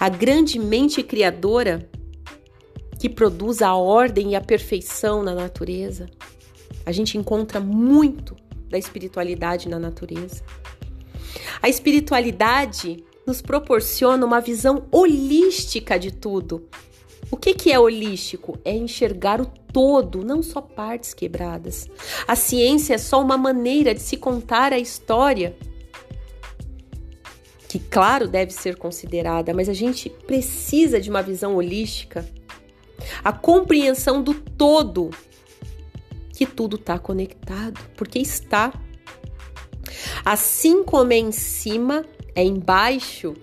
A 0.00 0.08
grande 0.08 0.58
mente 0.58 1.02
criadora 1.02 1.86
que 2.98 3.06
produz 3.06 3.60
a 3.60 3.74
ordem 3.74 4.30
e 4.30 4.34
a 4.34 4.40
perfeição 4.40 5.22
na 5.22 5.34
natureza. 5.34 6.08
A 6.86 6.90
gente 6.90 7.18
encontra 7.18 7.60
muito 7.60 8.34
da 8.70 8.78
espiritualidade 8.78 9.68
na 9.68 9.78
natureza. 9.78 10.42
A 11.60 11.68
espiritualidade 11.68 13.04
nos 13.26 13.42
proporciona 13.42 14.24
uma 14.24 14.40
visão 14.40 14.86
holística 14.90 15.98
de 15.98 16.10
tudo. 16.10 16.66
O 17.30 17.36
que, 17.36 17.52
que 17.52 17.70
é 17.70 17.78
holístico? 17.78 18.58
É 18.64 18.74
enxergar 18.74 19.38
o 19.38 19.44
todo, 19.44 20.24
não 20.24 20.42
só 20.42 20.62
partes 20.62 21.12
quebradas. 21.12 21.90
A 22.26 22.34
ciência 22.34 22.94
é 22.94 22.98
só 22.98 23.20
uma 23.20 23.36
maneira 23.36 23.94
de 23.94 24.00
se 24.00 24.16
contar 24.16 24.72
a 24.72 24.78
história, 24.78 25.54
que, 27.70 27.78
claro, 27.78 28.26
deve 28.26 28.52
ser 28.52 28.76
considerada, 28.76 29.54
mas 29.54 29.68
a 29.68 29.72
gente 29.72 30.10
precisa 30.10 31.00
de 31.00 31.08
uma 31.08 31.22
visão 31.22 31.54
holística. 31.54 32.28
A 33.22 33.32
compreensão 33.32 34.20
do 34.20 34.34
todo 34.34 35.10
que 36.32 36.44
tudo 36.44 36.74
está 36.74 36.98
conectado, 36.98 37.80
porque 37.96 38.18
está. 38.18 38.72
Assim 40.24 40.82
como 40.82 41.12
é 41.12 41.18
em 41.18 41.30
cima, 41.30 42.04
é 42.34 42.42
embaixo. 42.42 43.36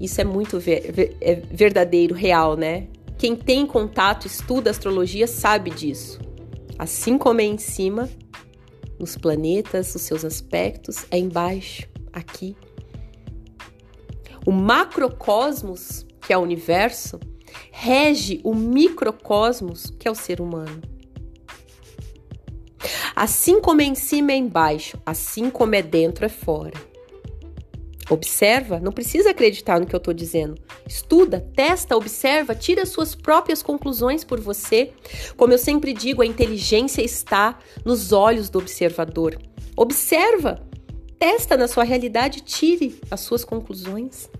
Isso 0.00 0.20
é 0.20 0.24
muito 0.24 0.58
ver, 0.58 1.16
é 1.20 1.36
verdadeiro, 1.36 2.16
real, 2.16 2.56
né? 2.56 2.88
Quem 3.16 3.36
tem 3.36 3.64
contato, 3.64 4.26
estuda 4.26 4.72
astrologia, 4.72 5.28
sabe 5.28 5.70
disso. 5.70 6.18
Assim 6.76 7.16
como 7.16 7.40
é 7.40 7.44
em 7.44 7.58
cima, 7.58 8.10
nos 8.98 9.16
planetas, 9.16 9.94
os 9.94 10.02
seus 10.02 10.24
aspectos, 10.24 11.06
é 11.12 11.18
embaixo, 11.18 11.89
aqui. 12.12 12.56
O 14.46 14.52
macrocosmos, 14.52 16.06
que 16.20 16.32
é 16.32 16.38
o 16.38 16.42
universo, 16.42 17.20
rege 17.70 18.40
o 18.44 18.54
microcosmos, 18.54 19.90
que 19.98 20.08
é 20.08 20.10
o 20.10 20.14
ser 20.14 20.40
humano. 20.40 20.80
Assim 23.14 23.60
como 23.60 23.82
é 23.82 23.84
em 23.84 23.94
cima 23.94 24.32
é 24.32 24.36
embaixo, 24.36 24.98
assim 25.04 25.50
como 25.50 25.74
é 25.74 25.82
dentro 25.82 26.24
é 26.24 26.28
fora. 26.28 26.90
Observa, 28.08 28.80
não 28.80 28.90
precisa 28.90 29.30
acreditar 29.30 29.78
no 29.78 29.86
que 29.86 29.94
eu 29.94 29.98
estou 29.98 30.12
dizendo. 30.12 30.60
Estuda, 30.86 31.46
testa, 31.54 31.96
observa, 31.96 32.56
tira 32.56 32.84
suas 32.84 33.14
próprias 33.14 33.62
conclusões 33.62 34.24
por 34.24 34.40
você. 34.40 34.92
Como 35.36 35.52
eu 35.52 35.58
sempre 35.58 35.92
digo, 35.92 36.20
a 36.20 36.26
inteligência 36.26 37.02
está 37.02 37.58
nos 37.84 38.10
olhos 38.10 38.50
do 38.50 38.58
observador. 38.58 39.38
Observa, 39.76 40.68
testa 41.20 41.54
na 41.54 41.68
sua 41.68 41.84
realidade, 41.84 42.40
tire 42.40 42.98
as 43.10 43.20
suas 43.20 43.44
conclusões. 43.44 44.30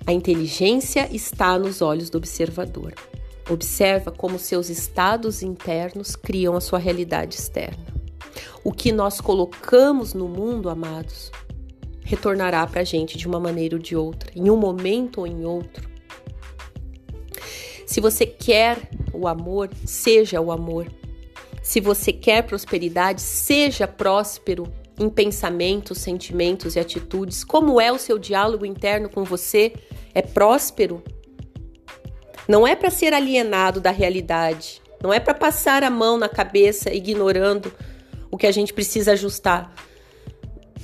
a 0.05 0.11
inteligência 0.11 1.07
está 1.09 1.57
nos 1.57 1.81
olhos 1.81 2.09
do 2.09 2.17
observador. 2.17 2.93
Observa 3.49 4.11
como 4.11 4.37
seus 4.37 4.69
estados 4.69 5.41
internos 5.41 6.17
criam 6.17 6.55
a 6.55 6.61
sua 6.61 6.79
realidade 6.79 7.35
externa. 7.35 7.85
O 8.61 8.73
que 8.73 8.91
nós 8.91 9.21
colocamos 9.21 10.13
no 10.13 10.27
mundo, 10.27 10.69
amados, 10.69 11.31
retornará 12.01 12.67
para 12.67 12.81
a 12.81 12.85
gente 12.85 13.17
de 13.17 13.25
uma 13.25 13.39
maneira 13.39 13.77
ou 13.77 13.81
de 13.81 13.95
outra, 13.95 14.29
em 14.35 14.49
um 14.49 14.57
momento 14.57 15.21
ou 15.21 15.27
em 15.27 15.45
outro. 15.45 15.89
Se 17.85 18.01
você 18.01 18.25
quer 18.25 18.89
o 19.13 19.29
amor, 19.29 19.69
seja 19.85 20.41
o 20.41 20.51
amor. 20.51 20.87
Se 21.63 21.79
você 21.79 22.11
quer 22.11 22.43
prosperidade, 22.43 23.21
seja 23.21 23.87
próspero 23.87 24.67
em 24.99 25.09
pensamentos, 25.09 25.97
sentimentos 25.99 26.75
e 26.75 26.79
atitudes? 26.79 27.45
Como 27.45 27.79
é 27.79 27.89
o 27.89 27.97
seu 27.97 28.19
diálogo 28.19 28.65
interno 28.65 29.07
com 29.07 29.23
você? 29.23 29.73
É 30.13 30.21
próspero? 30.21 31.01
Não 32.49 32.67
é 32.67 32.75
para 32.75 32.91
ser 32.91 33.13
alienado 33.13 33.79
da 33.79 33.91
realidade, 33.91 34.81
não 35.01 35.13
é 35.13 35.21
para 35.21 35.33
passar 35.33 35.83
a 35.83 35.89
mão 35.89 36.17
na 36.17 36.27
cabeça 36.27 36.93
ignorando 36.93 37.73
o 38.29 38.37
que 38.37 38.45
a 38.45 38.51
gente 38.51 38.73
precisa 38.73 39.13
ajustar, 39.13 39.73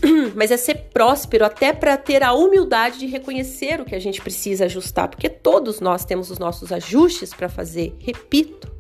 mas 0.34 0.50
é 0.50 0.56
ser 0.56 0.92
próspero 0.94 1.44
até 1.44 1.74
para 1.74 1.98
ter 1.98 2.24
a 2.24 2.32
humildade 2.32 3.00
de 3.00 3.06
reconhecer 3.06 3.82
o 3.82 3.86
que 3.86 3.96
a 3.96 4.00
gente 4.00 4.22
precisa 4.22 4.64
ajustar, 4.64 5.10
porque 5.10 5.28
todos 5.28 5.82
nós 5.82 6.06
temos 6.06 6.32
os 6.32 6.40
nossos 6.40 6.72
ajustes 6.72 7.34
para 7.34 7.50
fazer, 7.50 7.94
repito. 8.00 8.79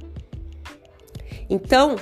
Então, 1.50 1.96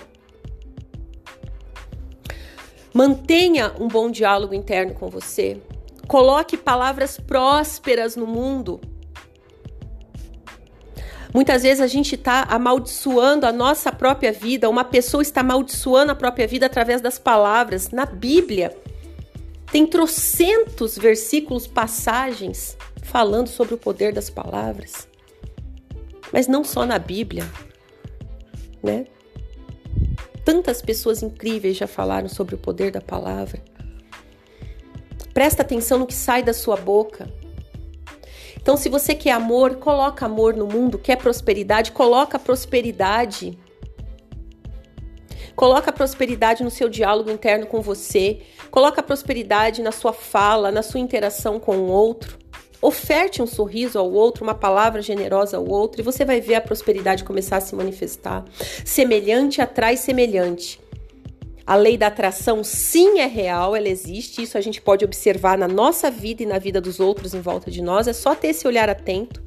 mantenha 2.94 3.74
um 3.80 3.88
bom 3.88 4.12
diálogo 4.12 4.54
interno 4.54 4.94
com 4.94 5.10
você. 5.10 5.62
Coloque 6.08 6.58
palavras 6.58 7.18
prósperas 7.18 8.16
no 8.16 8.26
mundo. 8.26 8.82
Muitas 11.34 11.64
vezes 11.64 11.82
a 11.82 11.88
gente 11.88 12.16
está 12.16 12.44
amaldiçoando 12.44 13.46
a 13.46 13.52
nossa 13.52 13.92
própria 13.92 14.32
vida, 14.32 14.70
uma 14.70 14.84
pessoa 14.84 15.22
está 15.22 15.42
amaldiçoando 15.42 16.12
a 16.12 16.16
própria 16.16 16.48
vida 16.48 16.66
através 16.66 17.02
das 17.02 17.20
palavras. 17.20 17.92
Na 17.92 18.06
Bíblia, 18.06 18.76
tem 19.72 19.86
trocentos 19.86 20.98
versículos, 20.98 21.68
passagens 21.68 22.78
falando 23.04 23.48
sobre 23.48 23.74
o 23.74 23.78
poder 23.78 24.14
das 24.14 24.30
palavras. 24.30 25.08
Mas 26.32 26.48
não 26.48 26.64
só 26.64 26.86
na 26.86 26.98
Bíblia, 26.98 27.46
né? 28.82 29.06
Tantas 30.48 30.82
pessoas 30.82 31.22
incríveis 31.22 31.76
já 31.76 31.88
falaram 31.88 32.30
sobre 32.30 32.56
o 32.56 32.58
poder 32.58 32.90
da 32.90 33.02
palavra. 33.02 33.62
Presta 35.34 35.62
atenção 35.62 36.00
no 36.00 36.08
que 36.08 36.14
sai 36.14 36.42
da 36.42 36.54
sua 36.54 36.78
boca. 36.78 37.30
Então, 38.56 38.78
se 38.78 38.88
você 38.88 39.14
quer 39.14 39.32
amor, 39.32 39.76
coloca 39.76 40.26
amor 40.26 40.56
no 40.56 40.66
mundo, 40.66 40.98
quer 40.98 41.18
prosperidade, 41.18 41.92
coloca 41.92 42.40
prosperidade. 42.40 43.60
Coloca 45.54 45.92
prosperidade 45.92 46.64
no 46.64 46.72
seu 46.72 46.88
diálogo 46.88 47.30
interno 47.30 47.66
com 47.66 47.82
você, 47.82 48.40
coloca 48.72 49.04
prosperidade 49.04 49.82
na 49.82 49.92
sua 49.92 50.14
fala, 50.14 50.72
na 50.72 50.82
sua 50.82 51.02
interação 51.02 51.60
com 51.60 51.76
o 51.76 51.88
outro. 51.88 52.40
Oferte 52.82 53.42
um 53.42 53.48
sorriso 53.48 53.98
ao 53.98 54.12
outro, 54.12 54.44
uma 54.44 54.54
palavra 54.54 55.02
generosa 55.02 55.58
ao 55.58 55.68
outro, 55.68 56.02
e 56.02 56.04
você 56.04 56.24
vai 56.24 56.40
ver 56.40 56.56
a 56.56 56.62
prosperidade 56.62 57.24
começar 57.24 57.58
a 57.58 57.62
se 57.62 57.76
manifestar. 57.76 58.46
Semelhante 58.86 59.62
atrai 59.62 59.98
semelhante. 59.98 60.80
A 61.66 61.76
lei 61.76 61.98
da 61.98 62.08
atração, 62.08 62.64
sim, 62.64 63.20
é 63.20 63.26
real, 63.26 63.76
ela 63.76 63.90
existe, 63.90 64.42
isso 64.42 64.58
a 64.58 64.62
gente 64.62 64.82
pode 64.82 65.04
observar 65.04 65.58
na 65.58 65.68
nossa 65.68 66.10
vida 66.10 66.44
e 66.44 66.46
na 66.46 66.60
vida 66.60 66.80
dos 66.80 67.00
outros 67.00 67.34
em 67.34 67.42
volta 67.42 67.70
de 67.70 67.82
nós, 67.82 68.08
é 68.08 68.14
só 68.14 68.34
ter 68.34 68.50
esse 68.50 68.66
olhar 68.66 68.90
atento. 68.90 69.44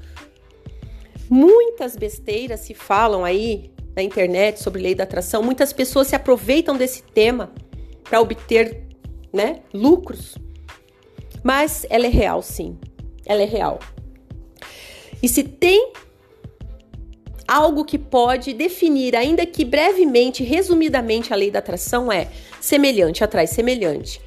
Muitas 1.30 1.96
besteiras 1.96 2.60
se 2.60 2.74
falam 2.74 3.24
aí 3.24 3.70
na 3.96 4.02
internet 4.02 4.60
sobre 4.60 4.82
lei 4.82 4.94
da 4.94 5.04
atração, 5.04 5.42
muitas 5.42 5.72
pessoas 5.72 6.08
se 6.08 6.16
aproveitam 6.16 6.76
desse 6.76 7.02
tema 7.02 7.52
para 8.04 8.20
obter 8.20 8.82
né, 9.32 9.60
lucros, 9.72 10.36
mas 11.42 11.86
ela 11.88 12.06
é 12.06 12.10
real, 12.10 12.42
sim, 12.42 12.76
ela 13.30 13.42
é 13.42 13.46
real. 13.46 13.78
E 15.22 15.28
se 15.28 15.44
tem 15.44 15.92
algo 17.46 17.84
que 17.84 17.96
pode 17.96 18.52
definir, 18.52 19.14
ainda 19.14 19.46
que 19.46 19.64
brevemente, 19.64 20.42
resumidamente, 20.42 21.32
a 21.32 21.36
lei 21.36 21.48
da 21.48 21.60
atração 21.60 22.10
é 22.10 22.28
semelhante 22.60 23.22
atrai 23.22 23.46
semelhante. 23.46 24.20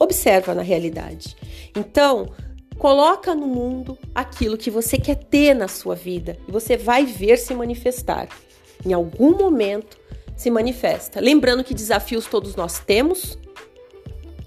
Observa 0.00 0.56
na 0.56 0.62
realidade. 0.62 1.36
Então, 1.76 2.32
coloca 2.76 3.32
no 3.32 3.46
mundo 3.46 3.96
aquilo 4.12 4.58
que 4.58 4.70
você 4.70 4.98
quer 4.98 5.16
ter 5.16 5.54
na 5.54 5.68
sua 5.68 5.94
vida 5.94 6.36
e 6.48 6.50
você 6.50 6.76
vai 6.76 7.06
ver 7.06 7.38
se 7.38 7.54
manifestar. 7.54 8.28
Em 8.84 8.92
algum 8.92 9.36
momento 9.36 9.96
se 10.36 10.50
manifesta. 10.50 11.20
Lembrando 11.20 11.62
que 11.62 11.74
desafios 11.74 12.26
todos 12.26 12.56
nós 12.56 12.80
temos. 12.80 13.38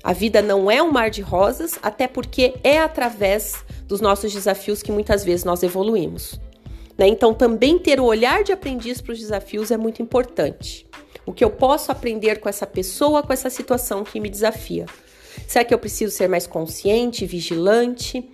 A 0.03 0.12
vida 0.12 0.41
não 0.41 0.70
é 0.70 0.82
um 0.84 0.91
mar 0.91 1.09
de 1.09 1.22
rosas, 1.22 1.78
até 1.82 2.07
porque 2.07 2.55
é 2.62 2.80
através 2.80 3.64
dos 3.92 4.00
nossos 4.00 4.32
desafios 4.32 4.82
que 4.82 4.89
muitas 4.89 5.22
vezes 5.26 5.44
nós 5.44 5.62
evoluímos. 5.64 6.39
Né? 6.98 7.10
Então, 7.10 7.34
também 7.34 7.78
ter 7.78 8.00
o 8.00 8.06
olhar 8.06 8.42
de 8.42 8.54
aprendiz 8.54 9.02
para 9.02 9.12
os 9.12 9.20
desafios 9.20 9.70
é 9.70 9.76
muito 9.76 10.02
importante. 10.02 10.88
O 11.26 11.34
que 11.34 11.44
eu 11.44 11.50
posso 11.50 11.92
aprender 11.92 12.39
com 12.39 12.48
essa 12.48 12.66
pessoa, 12.66 13.22
com 13.22 13.34
essa 13.34 13.50
situação 13.50 14.06
que 14.06 14.18
me 14.18 14.30
desafia? 14.30 14.86
Será 15.46 15.66
que 15.66 15.74
eu 15.74 15.78
preciso 15.78 16.16
ser 16.16 16.30
mais 16.30 16.48
consciente, 16.48 17.26
vigilante, 17.26 18.30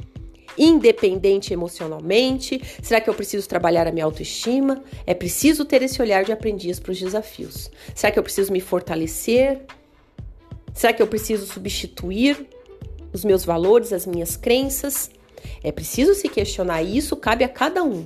independente 0.55 1.51
emocionalmente? 1.53 2.61
Será 2.83 3.01
que 3.01 3.09
eu 3.09 3.15
preciso 3.15 3.49
trabalhar 3.49 3.87
a 3.87 3.91
minha 3.91 4.05
autoestima? 4.05 4.83
É 5.07 5.15
preciso 5.15 5.65
ter 5.65 5.81
esse 5.81 5.99
olhar 5.99 6.23
de 6.23 6.31
aprendiz 6.31 6.79
para 6.79 6.91
os 6.91 6.99
desafios. 6.99 7.71
Será 7.95 8.11
que 8.11 8.19
eu 8.19 8.23
preciso 8.23 8.53
me 8.53 8.61
fortalecer? 8.61 9.61
Será 10.71 10.93
que 10.93 11.01
eu 11.01 11.07
preciso 11.07 11.47
substituir 11.47 12.47
os 13.11 13.25
meus 13.25 13.43
valores, 13.43 13.91
as 13.91 14.05
minhas 14.05 14.37
crenças? 14.37 15.09
É 15.63 15.71
preciso 15.71 16.13
se 16.13 16.29
questionar 16.29 16.81
e 16.81 16.97
isso 16.97 17.15
cabe 17.15 17.43
a 17.43 17.49
cada 17.49 17.83
um 17.83 18.05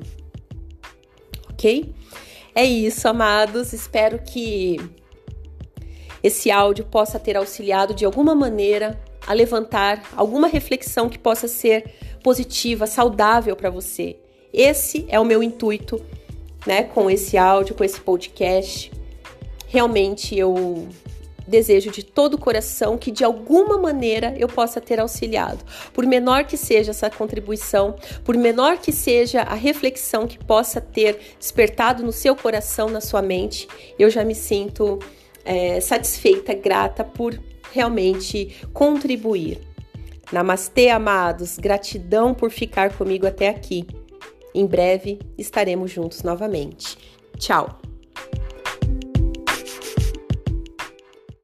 ok? 1.62 1.94
É 2.56 2.66
isso, 2.66 3.08
amados. 3.08 3.72
Espero 3.72 4.20
que 4.20 4.78
esse 6.24 6.50
áudio 6.50 6.86
possa 6.86 7.20
ter 7.20 7.38
auxiliado 7.38 7.94
de 7.94 8.04
alguma 8.04 8.34
maneira 8.34 9.00
a 9.28 9.34
levantar 9.34 10.04
alguma 10.18 10.48
reflexão 10.48 11.08
que 11.08 11.20
possa 11.20 11.48
ser 11.48 11.94
positiva, 12.24 12.88
saudável 12.88 13.56
para 13.56 13.70
você. 13.70 14.18
Esse 14.52 15.06
é 15.08 15.20
o 15.20 15.26
meu 15.26 15.42
intuito, 15.42 16.04
né, 16.66 16.84
com 16.84 17.10
esse 17.10 17.38
áudio, 17.38 17.76
com 17.76 17.84
esse 17.84 18.00
podcast. 18.02 18.92
Realmente 19.68 20.38
eu 20.38 20.90
desejo 21.48 21.92
de 21.92 22.04
todo 22.04 22.36
o 22.36 22.38
coração 22.38 22.98
que 22.98 23.12
de 23.12 23.24
alguma 23.24 23.78
maneira 23.78 24.34
eu 24.38 24.48
possa 24.48 24.80
ter 24.80 25.00
auxiliado. 25.00 25.64
Por 25.94 26.06
menor 26.06 26.46
que 26.46 26.58
seja 26.58 26.92
essa 26.92 27.10
contribuição, 27.10 27.96
por 28.24 28.36
menor 28.38 28.78
que 28.78 28.92
seja 28.92 29.42
a 29.42 29.56
reflexão 29.56 30.28
que 30.28 30.38
possa 30.38 30.80
ter 30.80 31.20
despertado 31.40 32.04
no 32.04 32.12
seu 32.12 32.36
coração, 32.36 32.90
na 32.90 33.02
sua 33.02 33.22
mente, 33.22 33.68
eu 33.98 34.10
já 34.10 34.24
me 34.24 34.36
sinto 34.36 35.00
é, 35.44 35.80
satisfeita, 35.80 36.54
grata 36.54 37.04
por 37.04 37.40
realmente 37.72 38.56
contribuir. 38.74 39.60
Namastê, 40.32 40.90
amados. 40.90 41.58
Gratidão 41.58 42.34
por 42.34 42.52
ficar 42.52 42.96
comigo 42.98 43.28
até 43.28 43.50
aqui. 43.50 43.86
Em 44.54 44.66
breve 44.66 45.20
estaremos 45.38 45.92
juntos 45.92 46.24
novamente. 46.24 46.98
Tchau! 47.38 47.91